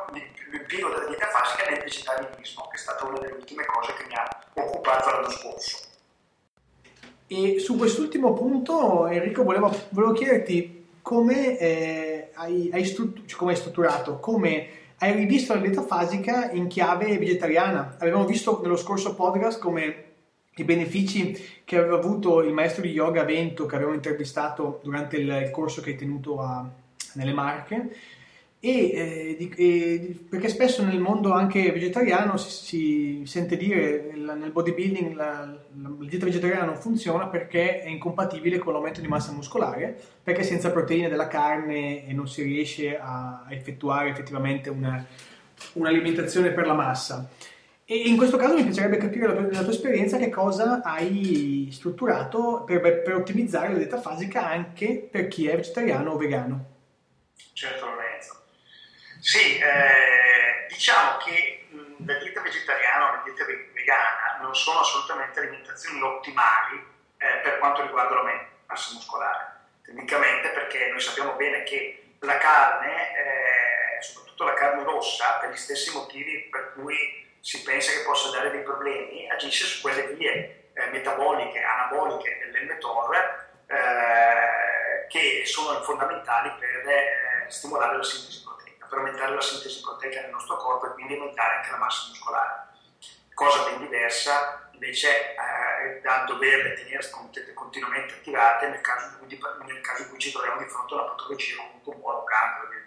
l'impiego 0.51 0.89
della 0.89 1.07
dieta 1.07 1.27
fasica 1.29 1.71
nel 1.71 1.81
vegetarianismo, 1.81 2.69
che 2.69 2.77
è 2.77 2.79
stata 2.79 3.07
una 3.07 3.19
delle 3.19 3.35
ultime 3.35 3.65
cose 3.65 3.95
che 3.95 4.05
mi 4.07 4.15
ha 4.15 4.29
occupato 4.55 5.11
l'anno 5.11 5.31
scorso. 5.31 5.87
E 7.27 7.59
su 7.61 7.77
quest'ultimo 7.77 8.33
punto, 8.33 9.07
Enrico, 9.07 9.45
volevo, 9.45 9.71
volevo 9.91 10.13
chiederti 10.13 10.87
come, 11.03 11.59
eh, 11.59 12.31
hai, 12.35 12.71
hai 12.73 12.85
struttur- 12.85 13.27
cioè, 13.27 13.39
come 13.39 13.53
hai 13.53 13.57
strutturato, 13.59 14.19
come 14.19 14.71
hai 14.99 15.13
rivisto 15.13 15.55
la 15.55 15.61
dieta 15.61 15.83
fasica 15.83 16.51
in 16.51 16.67
chiave 16.67 17.19
vegetariana. 17.19 17.97
Abbiamo 17.99 18.25
visto 18.25 18.61
nello 18.63 18.77
scorso 18.77 19.15
podcast 19.15 19.61
come 19.61 20.08
i 20.63 20.65
benefici 20.65 21.61
che 21.65 21.77
aveva 21.77 21.97
avuto 21.97 22.43
il 22.43 22.53
maestro 22.53 22.83
di 22.83 22.91
yoga 22.91 23.25
Vento 23.25 23.67
che 23.67 23.77
avevo 23.77 23.93
intervistato 23.93 24.81
durante 24.83 25.17
il 25.17 25.51
corso 25.51 25.81
che 25.81 25.91
hai 25.91 25.97
tenuto 25.97 26.41
a, 26.41 26.69
nelle 27.15 27.33
Marche 27.33 27.91
e, 28.61 28.91
eh, 28.91 29.37
di, 29.39 29.53
e, 29.57 30.19
perché 30.29 30.49
spesso 30.49 30.83
nel 30.83 30.99
mondo 30.99 31.33
anche 31.33 31.71
vegetariano 31.71 32.37
si, 32.37 32.51
si 32.51 33.23
sente 33.25 33.57
dire 33.57 34.11
la, 34.17 34.35
nel 34.35 34.51
bodybuilding 34.51 35.15
la, 35.15 35.45
la, 35.45 35.89
la, 35.97 36.07
dieta 36.09 36.25
vegetariana 36.25 36.65
non 36.65 36.77
funziona 36.77 37.29
perché 37.29 37.83
è 37.83 37.89
incompatibile 37.89 38.59
con 38.59 38.73
l'aumento 38.73 39.01
di 39.01 39.07
massa 39.07 39.31
muscolare, 39.31 39.97
perché 40.25 40.43
senza 40.43 40.73
proteine 40.73 41.09
della 41.09 41.29
carne 41.29 42.05
non 42.09 42.27
si 42.27 42.43
riesce 42.43 42.99
a, 42.99 43.45
a 43.47 43.55
effettuare 43.55 44.11
effettivamente 44.11 44.71
una, 44.71 45.07
un'alimentazione 45.75 46.51
per 46.51 46.67
la 46.67 46.75
massa. 46.75 47.31
E 47.91 47.97
in 47.97 48.19
questo 48.19 48.37
caso 48.37 48.53
mi 48.53 48.65
piacerebbe 48.65 48.99
capire 48.99 49.33
dalla 49.33 49.63
tua 49.63 49.73
esperienza 49.73 50.19
che 50.19 50.29
cosa 50.29 50.83
hai 50.85 51.71
strutturato 51.73 52.65
per, 52.67 52.81
per 52.81 53.15
ottimizzare 53.15 53.71
la 53.71 53.79
dieta 53.79 53.99
fasica 53.99 54.47
anche 54.47 55.09
per 55.11 55.29
chi 55.29 55.49
è 55.49 55.57
vegetariano 55.57 56.11
o 56.11 56.19
vegano. 56.19 56.65
Certo, 57.55 57.89
sì, 59.21 59.59
eh, 59.59 60.67
diciamo 60.69 61.17
che 61.19 61.67
mh, 61.71 62.07
la 62.07 62.19
dieta 62.19 62.41
vegetariana 62.41 63.09
o 63.09 63.15
la 63.17 63.23
dieta 63.25 63.45
vegana 63.47 64.39
non 64.43 64.55
sono 64.55 64.81
assolutamente 64.81 65.41
alimentazioni 65.41 66.01
ottimali 66.03 66.77
eh, 67.17 67.41
per 67.43 67.59
quanto 67.59 67.83
riguarda 67.83 68.21
di 68.21 68.39
massa 68.67 68.95
muscolare. 68.95 69.53
Tecnicamente 69.83 70.51
perché 70.51 70.89
noi 70.91 71.01
sappiamo 71.01 71.33
bene 71.35 71.63
che 71.65 72.17
la 72.21 72.37
carne, 72.37 73.17
eh, 73.17 74.03
soprattutto 74.03 74.45
la 74.45 74.55
carne 74.55 74.83
rossa, 74.85 75.39
per 75.41 75.51
gli 75.51 75.57
stessi 75.57 75.91
motivi 75.93 76.49
per 76.51 76.75
cui 76.75 77.27
si 77.41 77.63
pensa 77.63 77.93
che 77.93 78.05
possa 78.05 78.31
dare 78.31 78.51
dei 78.51 78.63
problemi, 78.63 79.29
agisce 79.31 79.65
su 79.65 79.81
quelle 79.81 80.15
vie 80.15 80.71
eh, 80.73 80.87
metaboliche, 80.91 81.61
anaboliche 81.61 82.39
dell'MTOR 82.39 83.15
eh, 83.67 85.07
che 85.09 85.43
sono 85.47 85.83
fondamentali 85.83 86.53
per 86.59 86.89
eh, 86.89 87.47
stimolare 87.49 87.97
la 87.97 88.03
sintesi 88.03 88.47
per 88.89 88.99
aumentare 88.99 89.35
la 89.35 89.41
sintesi 89.41 89.81
proteica 89.83 90.23
nel 90.23 90.31
nostro 90.31 90.57
corpo 90.57 90.87
e 90.87 90.93
quindi 90.95 91.15
aumentare 91.15 91.57
anche 91.57 91.71
la 91.71 91.77
massa 91.77 92.09
muscolare. 92.09 92.67
Cosa 93.35 93.65
ben 93.65 93.79
diversa 93.79 94.71
invece 94.73 95.35
eh, 95.35 96.01
da 96.03 96.25
doverle 96.27 96.75
tenere 96.75 97.09
continuamente 97.55 98.15
attivate 98.15 98.69
nel 98.69 98.81
caso, 98.81 99.17
nel 99.21 99.81
caso 99.81 100.03
in 100.03 100.09
cui 100.09 100.19
ci 100.19 100.33
troviamo 100.33 100.59
di 100.59 100.69
fronte 100.69 100.95
a 100.95 100.97
una 100.97 101.07
patologia 101.11 101.57
come 101.57 101.71
un 101.75 101.83
tumore 101.83 102.17
o 102.17 102.25
cancro 102.25 102.67
addirittura. 102.67 102.78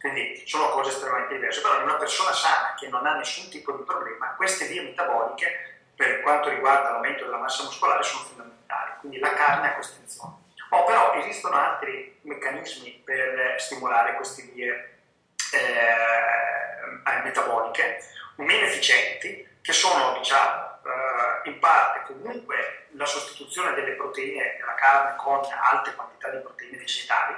Quindi 0.00 0.42
sono 0.46 0.70
cose 0.70 0.90
estremamente 0.90 1.34
diverse, 1.34 1.60
però 1.60 1.76
in 1.76 1.82
una 1.82 1.96
persona 1.96 2.32
sana 2.32 2.74
che 2.76 2.88
non 2.88 3.06
ha 3.06 3.14
nessun 3.14 3.48
tipo 3.48 3.72
di 3.72 3.82
problema, 3.84 4.34
queste 4.34 4.66
vie 4.66 4.82
metaboliche 4.82 5.80
per 5.94 6.20
quanto 6.22 6.48
riguarda 6.48 6.90
l'aumento 6.90 7.24
della 7.24 7.38
massa 7.38 7.62
muscolare 7.62 8.02
sono 8.02 8.24
fondamentali 8.24 8.92
quindi 8.98 9.18
la 9.18 9.34
carne 9.34 9.68
a 9.68 9.74
costrizione. 9.74 10.34
Oh, 10.70 10.84
però 10.84 11.12
esistono 11.14 11.54
altri 11.56 12.18
meccanismi 12.22 13.02
per 13.04 13.60
stimolare 13.60 14.14
queste 14.14 14.42
vie 14.54 15.00
eh, 15.52 15.92
metaboliche 17.22 17.98
meno 18.36 18.66
efficienti 18.66 19.46
che 19.60 19.72
sono 19.72 20.16
diciamo 20.18 20.78
eh, 20.84 21.48
in 21.48 21.58
parte 21.58 22.02
comunque 22.06 22.86
la 22.92 23.06
sostituzione 23.06 23.74
delle 23.74 23.92
proteine 23.92 24.56
della 24.58 24.74
carne 24.74 25.16
con 25.16 25.40
alte 25.70 25.94
quantità 25.94 26.30
di 26.30 26.38
proteine 26.38 26.78
vegetali 26.78 27.34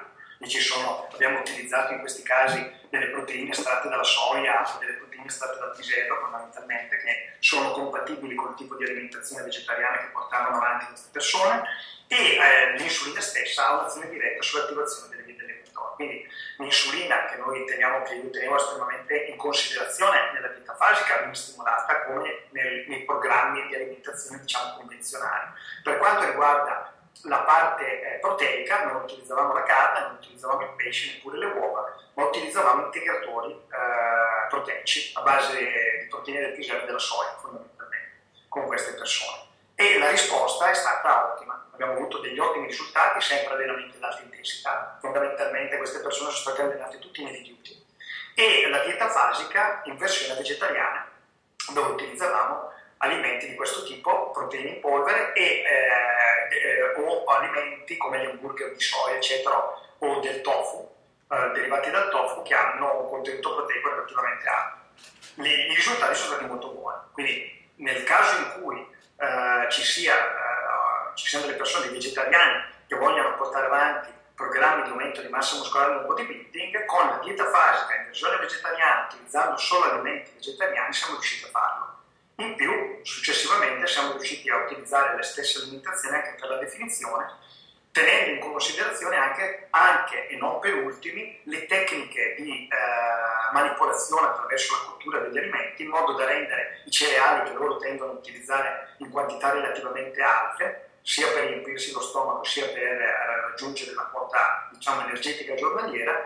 sono, 0.48 1.08
abbiamo 1.12 1.40
utilizzato 1.40 1.92
in 1.92 2.00
questi 2.00 2.22
casi 2.22 2.82
delle 2.88 3.08
proteine 3.08 3.50
estratte 3.50 3.88
dalla 3.88 4.04
soia 4.04 4.62
delle 4.78 4.94
proteine 4.94 5.26
estratte 5.26 5.58
dal 5.58 5.74
pisello 5.74 6.16
fondamentalmente 6.20 6.96
che 6.98 7.32
sono 7.40 7.72
compatibili 7.72 8.34
con 8.34 8.50
il 8.50 8.56
tipo 8.56 8.76
di 8.76 8.84
alimentazione 8.84 9.42
vegetariana 9.42 9.98
che 9.98 10.10
portavano 10.12 10.56
avanti 10.56 10.86
queste 10.86 11.08
persone 11.10 11.62
e 12.06 12.36
eh, 12.36 12.76
l'insulina 12.76 13.20
stessa 13.20 13.66
ha 13.66 13.80
un'azione 13.80 14.08
diretta 14.10 14.42
sull'attivazione 14.42 15.08
delle 15.08 15.22
vie 15.22 15.36
dell'equatore. 15.36 15.94
Quindi 15.96 16.28
l'insulina 16.58 17.24
che 17.26 17.36
noi 17.36 17.64
teniamo, 17.64 18.02
che 18.02 18.14
io 18.14 18.30
tenevo 18.30 18.56
estremamente 18.56 19.16
in 19.16 19.36
considerazione 19.36 20.32
nella 20.32 20.48
dieta 20.48 20.74
fasica, 20.74 21.18
viene 21.18 21.34
stimolata 21.34 22.02
come 22.02 22.46
nel, 22.50 22.84
nei 22.88 23.04
programmi 23.04 23.66
di 23.66 23.74
alimentazione 23.74 24.40
diciamo 24.40 24.76
convenzionali. 24.76 25.50
Per 25.82 25.98
quanto 25.98 26.26
riguarda 26.26 26.93
la 27.22 27.38
parte 27.38 28.16
eh, 28.16 28.18
proteica, 28.18 28.84
non 28.84 29.02
utilizzavamo 29.02 29.52
la 29.52 29.62
carne, 29.62 30.00
non 30.00 30.16
utilizzavamo 30.20 30.62
il 30.62 30.72
pesce, 30.76 31.14
neppure 31.14 31.38
le 31.38 31.46
uova, 31.46 31.94
ma 32.14 32.24
utilizzavamo 32.24 32.84
integratori 32.84 33.52
eh, 33.52 34.48
proteici 34.48 35.12
a 35.14 35.22
base 35.22 35.56
di 35.56 36.06
proteine 36.08 36.40
del 36.40 36.52
pisello 36.52 36.84
della 36.84 36.98
soia, 36.98 37.36
fondamentalmente, 37.40 38.12
con 38.48 38.66
queste 38.66 38.92
persone. 38.92 39.42
E 39.74 39.98
la 39.98 40.10
risposta 40.10 40.70
è 40.70 40.74
stata 40.74 41.32
ottima. 41.32 41.66
Abbiamo 41.72 41.94
avuto 41.94 42.18
degli 42.18 42.38
ottimi 42.38 42.66
risultati, 42.66 43.20
sempre 43.20 43.54
allenamenti 43.54 43.96
ad 43.96 44.04
alta 44.04 44.22
intensità. 44.22 44.98
Fondamentalmente 45.00 45.76
queste 45.78 45.98
persone 45.98 46.30
sono 46.30 46.54
state 46.54 46.62
allenate 46.62 46.98
tutti 47.00 47.24
nei 47.24 47.42
duty. 47.42 47.84
E 48.36 48.68
la 48.68 48.78
dieta 48.84 49.08
fasica 49.08 49.82
in 49.84 49.96
versione 49.96 50.34
vegetariana, 50.34 51.08
dove 51.72 51.92
utilizzavamo 51.92 52.72
alimenti 53.04 53.48
di 53.48 53.54
questo 53.54 53.84
tipo, 53.84 54.30
proteine 54.30 54.70
in 54.70 54.80
polvere 54.80 55.32
e, 55.32 55.62
eh, 55.62 57.00
o 57.00 57.24
alimenti 57.24 57.96
come 57.96 58.20
gli 58.20 58.26
hamburger 58.26 58.72
di 58.72 58.80
soia, 58.80 59.16
eccetera, 59.16 59.56
o 59.98 60.20
del 60.20 60.40
tofu, 60.40 60.90
eh, 61.30 61.50
derivati 61.52 61.90
dal 61.90 62.10
tofu 62.10 62.42
che 62.42 62.54
hanno 62.54 63.02
un 63.02 63.08
contenuto 63.08 63.54
proteico 63.54 63.90
relativamente 63.90 64.48
alto. 64.48 64.78
I 65.36 65.74
risultati 65.74 66.14
sono 66.14 66.34
stati 66.34 66.44
molto 66.46 66.68
buoni. 66.68 66.98
Quindi 67.12 67.70
nel 67.76 68.04
caso 68.04 68.36
in 68.38 68.62
cui 68.62 68.86
eh, 69.16 69.70
ci, 69.70 69.82
sia, 69.82 70.14
eh, 70.14 71.16
ci 71.16 71.26
siano 71.26 71.46
delle 71.46 71.56
persone 71.56 71.88
vegetariane 71.88 72.72
che 72.86 72.96
vogliono 72.96 73.34
portare 73.36 73.66
avanti 73.66 74.12
programmi 74.34 74.82
di 74.82 74.90
aumento 74.90 75.20
di 75.20 75.28
massa 75.28 75.56
muscolare 75.56 75.94
nel 75.94 76.06
bodybuilding, 76.06 76.84
con 76.86 77.06
la 77.06 77.20
dieta 77.22 77.48
fasica 77.50 77.94
in 77.94 78.04
versione 78.06 78.36
vegetariana, 78.38 79.06
utilizzando 79.08 79.56
solo 79.56 79.92
alimenti 79.92 80.32
vegetariani, 80.34 80.92
siamo 80.92 81.12
riusciti 81.14 81.44
a 81.44 81.48
farlo. 81.48 81.93
In 82.36 82.56
più, 82.56 82.98
successivamente 83.02 83.86
siamo 83.86 84.12
riusciti 84.12 84.50
a 84.50 84.64
utilizzare 84.64 85.16
le 85.16 85.22
stesse 85.22 85.60
alimentazioni 85.60 86.16
anche 86.16 86.34
per 86.38 86.48
la 86.48 86.56
definizione, 86.56 87.32
tenendo 87.92 88.30
in 88.30 88.50
considerazione 88.50 89.16
anche, 89.16 89.68
anche 89.70 90.26
e 90.26 90.36
non 90.36 90.58
per 90.58 90.74
ultimi 90.74 91.40
le 91.44 91.66
tecniche 91.66 92.34
di 92.36 92.66
eh, 92.66 93.52
manipolazione 93.52 94.26
attraverso 94.26 94.74
la 94.74 94.90
cottura 94.90 95.18
degli 95.20 95.38
alimenti 95.38 95.84
in 95.84 95.90
modo 95.90 96.14
da 96.14 96.24
rendere 96.24 96.82
i 96.84 96.90
cereali 96.90 97.48
che 97.48 97.56
loro 97.56 97.76
tendono 97.76 98.10
a 98.10 98.14
utilizzare 98.16 98.96
in 98.98 99.10
quantità 99.10 99.52
relativamente 99.52 100.20
alte, 100.20 100.88
sia 101.02 101.28
per 101.28 101.44
riempirsi 101.44 101.92
lo 101.92 102.00
stomaco 102.00 102.42
sia 102.42 102.66
per 102.66 103.00
eh, 103.00 103.40
raggiungere 103.42 103.94
la 103.94 104.08
quota 104.10 104.68
diciamo, 104.72 105.02
energetica 105.02 105.54
giornaliera, 105.54 106.24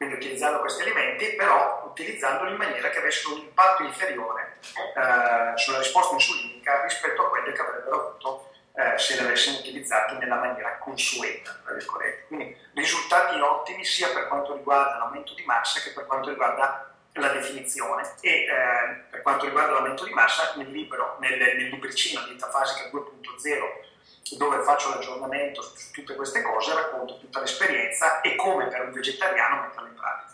quindi 0.00 0.16
utilizzando 0.16 0.60
questi 0.60 0.80
alimenti, 0.80 1.34
però 1.34 1.84
utilizzandoli 1.90 2.52
in 2.52 2.56
maniera 2.56 2.88
che 2.88 3.00
avessero 3.00 3.34
un 3.34 3.40
impatto 3.40 3.82
inferiore 3.82 4.56
eh, 4.62 5.58
sulla 5.58 5.76
risposta 5.76 6.14
insulinica 6.14 6.80
rispetto 6.84 7.26
a 7.26 7.28
quelle 7.28 7.52
che 7.52 7.60
avrebbero 7.60 8.08
avuto 8.08 8.50
eh, 8.76 8.96
se 8.96 9.16
le 9.16 9.28
avessimo 9.28 9.58
utilizzate 9.58 10.14
nella 10.14 10.36
maniera 10.36 10.78
consueta. 10.78 11.54
Quindi 12.28 12.56
risultati 12.72 13.38
ottimi 13.40 13.84
sia 13.84 14.08
per 14.08 14.26
quanto 14.28 14.54
riguarda 14.54 14.96
l'aumento 14.96 15.34
di 15.34 15.44
massa 15.44 15.80
che 15.80 15.90
per 15.90 16.06
quanto 16.06 16.30
riguarda 16.30 16.94
la 17.12 17.28
definizione 17.28 18.14
e 18.22 18.30
eh, 18.30 18.48
per 19.10 19.20
quanto 19.20 19.44
riguarda 19.44 19.72
l'aumento 19.72 20.06
di 20.06 20.14
massa 20.14 20.54
nel 20.56 20.70
libro, 20.70 21.18
nel, 21.20 21.36
nel 21.36 21.68
libricino 21.68 22.22
di 22.22 22.38
Fasica 22.38 22.88
2.0 22.88 23.80
dove 24.36 24.62
faccio 24.62 24.90
l'aggiornamento 24.90 25.62
su 25.62 25.90
tutte 25.92 26.14
queste 26.14 26.42
cose, 26.42 26.74
racconto 26.74 27.18
tutta 27.18 27.40
l'esperienza 27.40 28.20
e 28.20 28.36
come 28.36 28.68
per 28.68 28.86
un 28.86 28.92
vegetariano 28.92 29.62
metterla 29.62 29.88
in 29.88 29.94
pratica. 29.94 30.28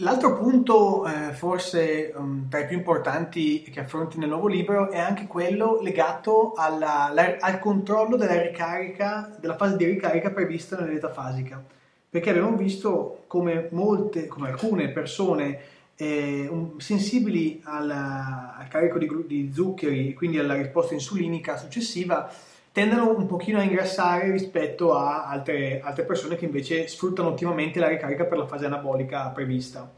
L'altro 0.00 0.36
punto, 0.36 1.06
eh, 1.06 1.32
forse 1.32 2.12
um, 2.14 2.50
tra 2.50 2.58
i 2.58 2.66
più 2.66 2.76
importanti 2.76 3.62
che 3.62 3.80
affronti 3.80 4.18
nel 4.18 4.28
nuovo 4.28 4.46
libro, 4.46 4.90
è 4.90 4.98
anche 4.98 5.26
quello 5.26 5.80
legato 5.80 6.52
alla, 6.54 7.10
la, 7.14 7.36
al 7.40 7.58
controllo 7.58 8.16
della 8.16 8.42
ricarica, 8.42 9.34
della 9.38 9.56
fase 9.56 9.78
di 9.78 9.86
ricarica 9.86 10.30
prevista 10.30 10.78
nell'età 10.78 11.10
fasica. 11.10 11.64
Perché 12.10 12.28
abbiamo 12.28 12.56
visto 12.56 13.24
come 13.26 13.68
molte, 13.70 14.26
come 14.26 14.50
alcune 14.50 14.90
persone 14.90 15.60
eh, 15.96 16.46
um, 16.46 16.76
sensibili 16.76 17.62
alla, 17.64 18.54
al 18.58 18.68
carico 18.68 18.98
di, 18.98 19.08
di 19.26 19.50
zuccheri 19.50 20.10
e 20.10 20.14
quindi 20.14 20.38
alla 20.38 20.54
risposta 20.54 20.92
insulinica 20.92 21.56
successiva, 21.56 22.30
tendono 22.76 23.08
un 23.08 23.26
pochino 23.26 23.58
a 23.58 23.62
ingrassare 23.62 24.30
rispetto 24.30 24.94
a 24.94 25.24
altre, 25.26 25.80
altre, 25.82 26.04
persone 26.04 26.36
che 26.36 26.44
invece 26.44 26.88
sfruttano 26.88 27.30
ottimamente 27.30 27.80
la 27.80 27.88
ricarica 27.88 28.26
per 28.26 28.36
la 28.36 28.46
fase 28.46 28.66
anabolica 28.66 29.30
prevista. 29.30 29.90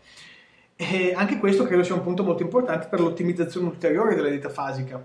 E 0.77 1.13
anche 1.13 1.39
questo 1.39 1.65
credo 1.65 1.83
sia 1.83 1.97
un 1.97 2.05
punto 2.05 2.23
molto 2.23 2.45
importante 2.45 2.87
per 2.87 3.01
l'ottimizzazione 3.01 3.67
ulteriore 3.67 4.15
della 4.15 4.29
dieta 4.29 4.49
fasica 4.49 5.05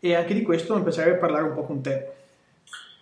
e 0.00 0.16
anche 0.16 0.34
di 0.34 0.42
questo 0.42 0.74
mi 0.74 0.82
piacerebbe 0.82 1.18
parlare 1.18 1.44
un 1.44 1.54
po' 1.54 1.62
con 1.62 1.80
te. 1.80 2.10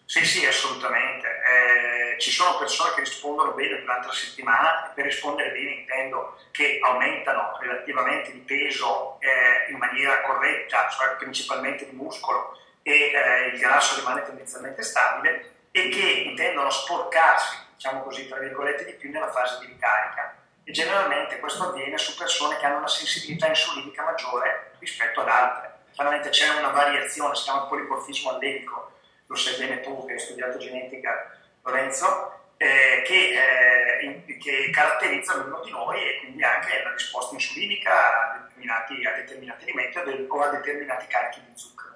Sì, 0.04 0.22
sì, 0.26 0.44
assolutamente. 0.44 1.26
Eh, 1.26 2.20
ci 2.20 2.30
sono 2.30 2.58
persone 2.58 2.90
che 2.96 3.00
rispondono 3.00 3.52
bene 3.52 3.80
durante 3.80 4.08
la 4.08 4.12
settimana 4.12 4.92
per 4.94 5.06
rispondere 5.06 5.50
bene 5.52 5.70
intendo 5.70 6.36
che 6.50 6.78
aumentano 6.82 7.56
relativamente 7.58 8.32
di 8.32 8.40
peso 8.40 9.18
eh, 9.20 9.72
in 9.72 9.78
maniera 9.78 10.20
corretta, 10.20 10.90
cioè 10.90 11.16
principalmente 11.16 11.88
di 11.88 11.96
muscolo, 11.96 12.58
e 12.82 13.12
eh, 13.12 13.46
il 13.48 13.58
grasso 13.58 13.98
rimane 13.98 14.22
tendenzialmente 14.22 14.82
stabile 14.82 15.54
e 15.70 15.88
che 15.88 16.06
intendono 16.26 16.70
sporcarsi, 16.70 17.56
diciamo 17.74 18.02
così, 18.02 18.28
tra 18.28 18.38
virgolette, 18.38 18.84
di 18.84 18.92
più 18.92 19.10
nella 19.10 19.30
fase 19.30 19.58
di 19.60 19.66
ricarica. 19.66 20.36
E 20.64 20.72
generalmente 20.72 21.38
questo 21.38 21.68
avviene 21.68 21.98
su 21.98 22.16
persone 22.16 22.56
che 22.58 22.66
hanno 22.66 22.78
una 22.78 22.88
sensibilità 22.88 23.48
insulinica 23.48 24.04
maggiore 24.04 24.72
rispetto 24.78 25.20
ad 25.20 25.28
altre. 25.28 25.78
Chiaramente 25.92 26.28
c'è 26.30 26.48
una 26.58 26.68
variazione, 26.68 27.34
si 27.34 27.44
chiama 27.44 27.62
polimorfismo 27.62 28.30
allelico, 28.30 28.92
lo 29.26 29.34
sai 29.34 29.58
bene 29.58 29.80
tu 29.80 30.06
che 30.06 30.12
hai 30.12 30.18
studiato 30.18 30.58
genetica, 30.58 31.36
Lorenzo, 31.62 32.40
eh, 32.56 33.02
che, 33.06 34.00
eh, 34.00 34.38
che, 34.38 34.70
caratterizza 34.70 35.34
ognuno 35.34 35.60
di 35.62 35.70
noi 35.70 35.98
e 36.02 36.18
quindi 36.20 36.42
anche 36.42 36.82
la 36.82 36.92
risposta 36.92 37.34
insulinica 37.34 37.92
a 37.92 38.40
a 38.68 39.16
determinati 39.16 39.64
alimenti 39.64 40.26
o 40.28 40.42
a 40.42 40.48
determinati 40.48 41.06
carichi 41.06 41.40
di 41.40 41.52
zucchero. 41.54 41.89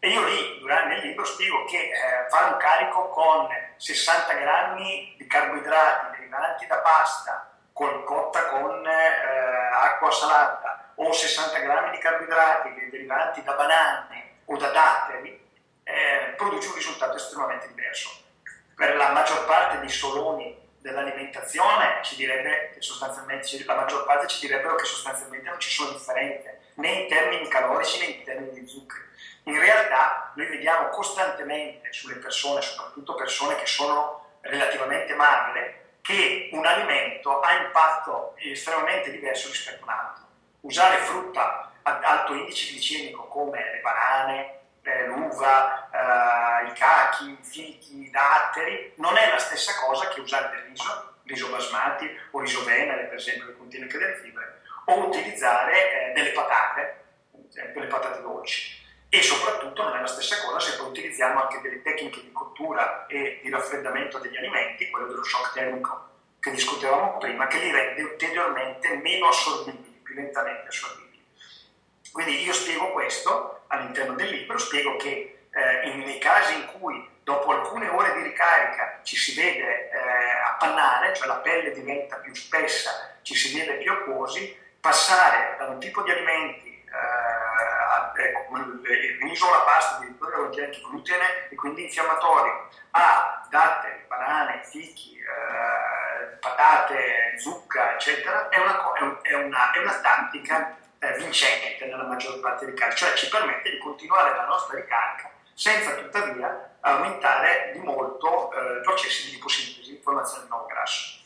E 0.00 0.10
io 0.10 0.24
lì, 0.24 0.58
durante 0.60 0.94
il 0.94 1.06
libro, 1.08 1.24
spiego 1.24 1.64
che 1.64 1.76
eh, 1.76 2.28
fare 2.28 2.52
un 2.52 2.58
carico 2.58 3.08
con 3.08 3.48
60 3.76 4.32
grammi 4.32 5.14
di 5.18 5.26
carboidrati 5.26 6.16
derivanti 6.16 6.66
da 6.66 6.76
pasta 6.78 7.50
con, 7.72 8.04
cotta 8.04 8.46
con 8.46 8.86
eh, 8.86 9.70
acqua 9.72 10.10
salata 10.12 10.92
o 10.94 11.12
60 11.12 11.58
grammi 11.58 11.90
di 11.90 11.98
carboidrati 11.98 12.88
derivanti 12.90 13.42
da 13.42 13.54
banane 13.54 14.42
o 14.44 14.56
da 14.56 14.68
datteri 14.70 15.46
eh, 15.82 16.34
produce 16.36 16.68
un 16.68 16.74
risultato 16.74 17.16
estremamente 17.16 17.66
diverso. 17.66 18.10
Per 18.76 18.94
la 18.94 19.10
maggior 19.10 19.46
parte 19.46 19.80
dei 19.80 19.88
soloni 19.88 20.56
dell'alimentazione 20.78 21.98
ci 22.02 22.14
direbbe 22.14 22.70
che 22.72 22.80
sostanzialmente, 22.80 23.64
la 23.64 23.74
maggior 23.74 24.04
parte 24.06 24.28
ci 24.28 24.46
direbbero 24.46 24.76
che 24.76 24.84
sostanzialmente 24.84 25.48
non 25.48 25.58
ci 25.58 25.70
sono 25.70 25.90
differenze 25.90 26.60
né 26.74 26.88
in 26.88 27.08
termini 27.08 27.48
calorici 27.48 27.98
né 27.98 28.04
in 28.06 28.24
termini 28.24 28.60
di 28.60 28.68
zucchero 28.68 29.06
in 29.48 29.58
realtà 29.58 30.32
noi 30.34 30.46
vediamo 30.46 30.88
costantemente 30.88 31.90
sulle 31.92 32.16
persone, 32.16 32.60
soprattutto 32.60 33.14
persone 33.14 33.56
che 33.56 33.66
sono 33.66 34.36
relativamente 34.42 35.14
magre, 35.14 35.96
che 36.02 36.50
un 36.52 36.66
alimento 36.66 37.40
ha 37.40 37.52
impatto 37.54 38.34
estremamente 38.36 39.10
diverso 39.10 39.48
rispetto 39.48 39.84
a 39.84 39.92
un 39.92 39.98
altro. 39.98 40.24
Usare 40.60 40.98
frutta 40.98 41.72
ad 41.82 42.04
alto 42.04 42.34
indice 42.34 42.72
glicemico 42.72 43.26
come 43.28 43.58
le 43.72 43.80
banane, 43.80 44.58
eh, 44.82 45.06
l'uva, 45.06 45.88
eh, 45.90 46.66
i 46.66 46.72
cachi, 46.72 47.30
i 47.30 47.38
fichi, 47.42 48.02
i 48.02 48.10
datteri, 48.10 48.92
non 48.96 49.16
è 49.16 49.30
la 49.30 49.38
stessa 49.38 49.72
cosa 49.80 50.08
che 50.08 50.20
usare 50.20 50.50
del 50.50 50.64
riso, 50.68 51.14
riso 51.24 51.48
basmati 51.48 52.08
o 52.32 52.40
riso 52.40 52.64
venere, 52.64 53.04
per 53.04 53.16
esempio, 53.16 53.46
che 53.46 53.56
contiene 53.56 53.86
anche 53.86 53.98
delle 53.98 54.16
fibre, 54.16 54.60
o 54.86 55.06
utilizzare 55.06 56.10
eh, 56.10 56.12
delle 56.12 56.32
patate, 56.32 57.04
per 57.30 57.40
esempio 57.48 57.80
le 57.80 57.86
patate 57.86 58.20
dolci 58.20 58.77
e 59.10 59.22
soprattutto 59.22 59.82
non 59.82 59.96
è 59.96 60.00
la 60.00 60.06
stessa 60.06 60.44
cosa 60.44 60.60
se 60.60 60.76
poi 60.76 60.88
utilizziamo 60.88 61.42
anche 61.42 61.60
delle 61.62 61.80
tecniche 61.82 62.20
di 62.20 62.32
cottura 62.32 63.06
e 63.06 63.40
di 63.42 63.48
raffreddamento 63.48 64.18
degli 64.18 64.36
alimenti, 64.36 64.90
quello 64.90 65.06
dello 65.06 65.24
shock 65.24 65.54
termico 65.54 66.06
che 66.40 66.50
discutevamo 66.50 67.18
prima, 67.18 67.46
che 67.46 67.58
li 67.58 67.70
rende 67.70 68.02
ulteriormente 68.02 68.96
meno 68.96 69.28
assorbibili, 69.28 70.00
più 70.02 70.14
lentamente 70.14 70.68
assorbibili. 70.68 71.24
Quindi 72.12 72.44
io 72.44 72.52
spiego 72.52 72.92
questo 72.92 73.64
all'interno 73.68 74.14
del 74.14 74.28
libro, 74.28 74.58
spiego 74.58 74.96
che 74.96 75.46
eh, 75.50 75.94
nei 75.94 76.18
casi 76.18 76.54
in 76.54 76.66
cui 76.78 77.08
dopo 77.22 77.50
alcune 77.50 77.88
ore 77.88 78.14
di 78.14 78.22
ricarica 78.22 79.00
ci 79.02 79.16
si 79.16 79.34
vede 79.34 79.90
eh, 79.90 79.96
appannare, 80.46 81.14
cioè 81.14 81.26
la 81.26 81.36
pelle 81.36 81.72
diventa 81.72 82.16
più 82.16 82.34
spessa, 82.34 83.18
ci 83.22 83.34
si 83.34 83.58
vede 83.58 83.78
più 83.78 83.90
acquosi, 83.90 84.56
passare 84.80 85.56
da 85.58 85.66
un 85.66 85.78
tipo 85.78 86.02
di 86.02 86.10
alimenti 86.10 86.67
il 88.56 89.18
riso, 89.20 89.50
la 89.50 89.60
pasta, 89.60 89.96
addirittura 89.96 90.36
contiene 90.36 90.66
anche 90.66 90.80
glutine 90.80 91.48
e 91.50 91.54
quindi 91.54 91.82
infiammatorio, 91.84 92.68
a 92.90 93.46
datte, 93.50 94.04
banane, 94.08 94.62
fichi, 94.64 95.16
eh, 95.16 96.36
patate, 96.38 97.38
zucca, 97.38 97.94
eccetera, 97.94 98.48
è 98.48 98.58
una, 98.58 98.92
è 98.94 99.02
un, 99.02 99.18
è 99.22 99.34
una, 99.34 99.70
è 99.72 99.78
una 99.78 100.00
tattica 100.00 100.76
eh, 100.98 101.16
vincente 101.18 101.86
nella 101.86 102.04
maggior 102.04 102.40
parte 102.40 102.66
dei 102.66 102.74
casi, 102.74 102.96
cioè 102.96 103.14
ci 103.14 103.28
permette 103.28 103.70
di 103.70 103.78
continuare 103.78 104.34
la 104.34 104.46
nostra 104.46 104.76
ricarica 104.76 105.30
senza 105.54 105.94
tuttavia 105.94 106.76
aumentare 106.80 107.72
di 107.72 107.80
molto 107.80 108.52
eh, 108.52 108.78
i 108.78 108.82
processi 108.82 109.26
di 109.26 109.32
liposintesi 109.34 109.90
di 109.90 110.00
formazione 110.00 110.44
di 110.44 110.48
nuovo 110.50 110.66
grasso. 110.66 111.16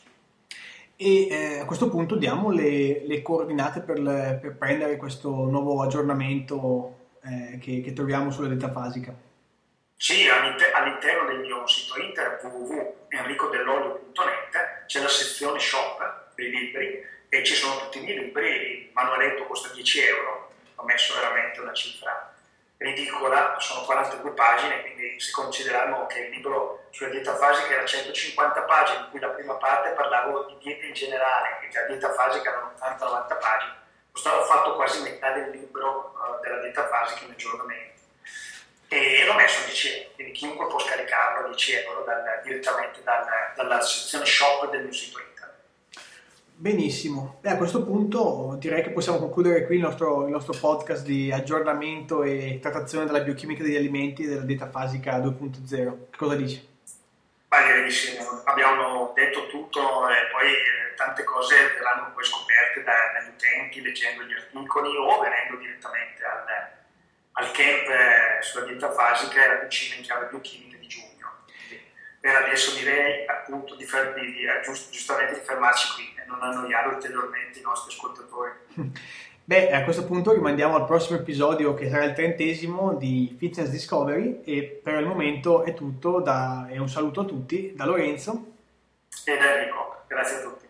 E 0.95 1.27
eh, 1.27 1.59
a 1.59 1.65
questo 1.65 1.89
punto 1.89 2.15
diamo 2.15 2.49
le, 2.49 3.05
le 3.05 3.21
coordinate 3.21 3.81
per, 3.81 3.99
le, 3.99 4.39
per, 4.41 4.55
prendere 4.57 4.97
questo 4.97 5.29
nuovo 5.29 5.81
aggiornamento 5.81 7.02
eh, 7.25 7.57
che, 7.59 7.81
che, 7.81 7.93
troviamo 7.93 8.29
sulla 8.31 8.49
dieta 8.49 8.71
fasica. 8.71 9.13
Sì, 9.95 10.27
all'interno 10.27 11.27
del 11.27 11.39
mio 11.39 11.65
sito 11.67 11.97
internet 11.99 12.43
www.enricodell'olio.net 12.43 14.85
c'è 14.85 15.01
la 15.01 15.07
sezione 15.07 15.59
shop 15.59 16.31
dei 16.35 16.49
libri 16.49 17.01
e 17.29 17.43
ci 17.43 17.55
sono 17.55 17.79
tutti 17.79 17.99
i 17.99 18.01
miei 18.01 18.19
libri, 18.19 18.47
il 18.47 18.89
manualetto 18.93 19.45
costa 19.45 19.73
10 19.73 20.05
euro, 20.05 20.51
ho 20.75 20.83
messo 20.83 21.15
veramente 21.15 21.61
una 21.61 21.73
cifra 21.73 22.31
ridicola, 22.77 23.55
sono 23.59 23.85
42 23.85 24.31
pagine, 24.31 24.81
quindi 24.81 25.19
se 25.19 25.31
consideriamo 25.31 26.05
che 26.05 26.19
il 26.19 26.29
libro 26.31 26.87
sulla 26.91 27.09
dieta 27.09 27.35
fasica 27.35 27.73
era 27.73 27.85
150 27.85 28.61
pagine, 28.63 28.99
in 28.99 29.09
cui 29.09 29.19
la 29.19 29.29
prima 29.29 29.55
parte 29.55 29.91
parlavo 29.91 30.45
di 30.45 30.57
dieta 30.61 30.85
in 30.85 30.93
generale, 30.93 31.59
e 31.63 31.69
già 31.69 31.85
dieta 31.85 32.11
fasica 32.11 32.49
erano 32.49 32.73
80-90 32.77 33.39
pagine, 33.39 33.73
ho 34.13 34.43
fatto 34.45 34.75
quasi 34.75 35.01
metà 35.01 35.31
del 35.31 35.49
libro 35.49 36.13
uh, 36.15 36.41
della 36.41 36.61
dieta 36.61 36.87
fasica 36.87 37.25
in 37.25 37.31
aggiornamento. 37.31 37.91
E 38.87 39.25
l'ho 39.25 39.33
messo 39.33 39.61
a 39.61 39.65
10 39.65 39.87
euro, 39.87 40.09
quindi 40.13 40.33
chiunque 40.33 40.67
può 40.67 40.79
scaricarlo 40.79 41.45
a 41.45 41.49
10 41.49 41.73
euro 41.73 42.03
dal, 42.03 42.41
direttamente 42.43 43.01
dal, 43.03 43.25
dalla 43.55 43.81
sezione 43.81 44.25
shop 44.25 44.69
del 44.69 44.83
mio 44.83 44.93
sito 44.93 45.19
internet. 45.19 45.33
Benissimo, 46.55 47.39
e 47.41 47.49
a 47.49 47.57
questo 47.57 47.83
punto 47.83 48.55
direi 48.59 48.83
che 48.83 48.91
possiamo 48.91 49.17
concludere 49.17 49.65
qui 49.65 49.77
il 49.77 49.81
nostro, 49.81 50.25
il 50.25 50.31
nostro, 50.31 50.53
podcast 50.57 51.03
di 51.03 51.31
aggiornamento 51.31 52.21
e 52.21 52.59
trattazione 52.61 53.05
della 53.05 53.21
biochimica 53.21 53.63
degli 53.63 53.75
alimenti 53.75 54.23
e 54.23 54.27
della 54.27 54.43
dieta 54.43 54.69
fasica 54.69 55.17
2.0. 55.17 55.67
Che 56.11 56.17
cosa 56.17 56.35
dici? 56.35 56.69
Beh, 57.47 57.97
abbiamo 58.45 59.11
detto 59.15 59.47
tutto 59.47 60.07
e 60.07 60.27
poi 60.31 60.53
eh, 60.93 60.95
tante 60.95 61.23
cose 61.23 61.55
verranno 61.73 62.11
poi 62.13 62.23
scoperte 62.23 62.83
da, 62.83 62.93
dagli 63.13 63.29
utenti 63.29 63.81
leggendo 63.81 64.23
gli 64.23 64.33
articoli 64.33 64.95
o 64.95 65.19
venendo 65.19 65.57
direttamente 65.57 66.23
al, 66.23 66.45
al 67.33 67.51
camp 67.51 67.89
eh, 67.89 68.41
sulla 68.41 68.65
dieta 68.65 68.91
fasica 68.91 69.43
e 69.43 69.47
la 69.47 69.59
cucina 69.59 69.95
in 69.95 70.03
chiave 70.03 70.27
biochimica 70.27 70.77
di 70.77 70.87
giugno 70.87 71.13
per 72.23 72.35
adesso 72.35 72.73
direi 72.77 73.25
appunto 73.27 73.75
di, 73.75 73.83
fer- 73.83 74.13
di, 74.13 74.31
di 74.31 74.45
giust- 74.63 74.91
giustamente 74.91 75.33
di 75.33 75.41
fermarci 75.41 75.93
qui 75.93 76.21
e 76.21 76.25
non 76.25 76.41
annoiare 76.41 76.87
ulteriormente 76.87 77.59
i 77.59 77.61
nostri 77.61 77.93
ascoltatori. 77.93 78.51
Beh, 79.45 79.71
a 79.71 79.83
questo 79.83 80.05
punto 80.05 80.31
rimandiamo 80.31 80.77
al 80.77 80.85
prossimo 80.85 81.19
episodio 81.19 81.73
che 81.73 81.89
sarà 81.89 82.05
il 82.05 82.13
trentesimo 82.13 82.93
di 82.93 83.35
Fitness 83.37 83.67
Discovery 83.67 84.41
e 84.45 84.79
per 84.81 85.01
il 85.01 85.05
momento 85.05 85.63
è 85.63 85.73
tutto 85.73 86.21
da, 86.21 86.65
e 86.69 86.79
un 86.79 86.87
saluto 86.87 87.19
a 87.19 87.25
tutti 87.25 87.73
da 87.75 87.83
Lorenzo 87.83 88.53
e 89.25 89.37
da 89.37 89.55
Enrico. 89.55 90.03
Grazie 90.07 90.37
a 90.37 90.41
tutti. 90.43 90.65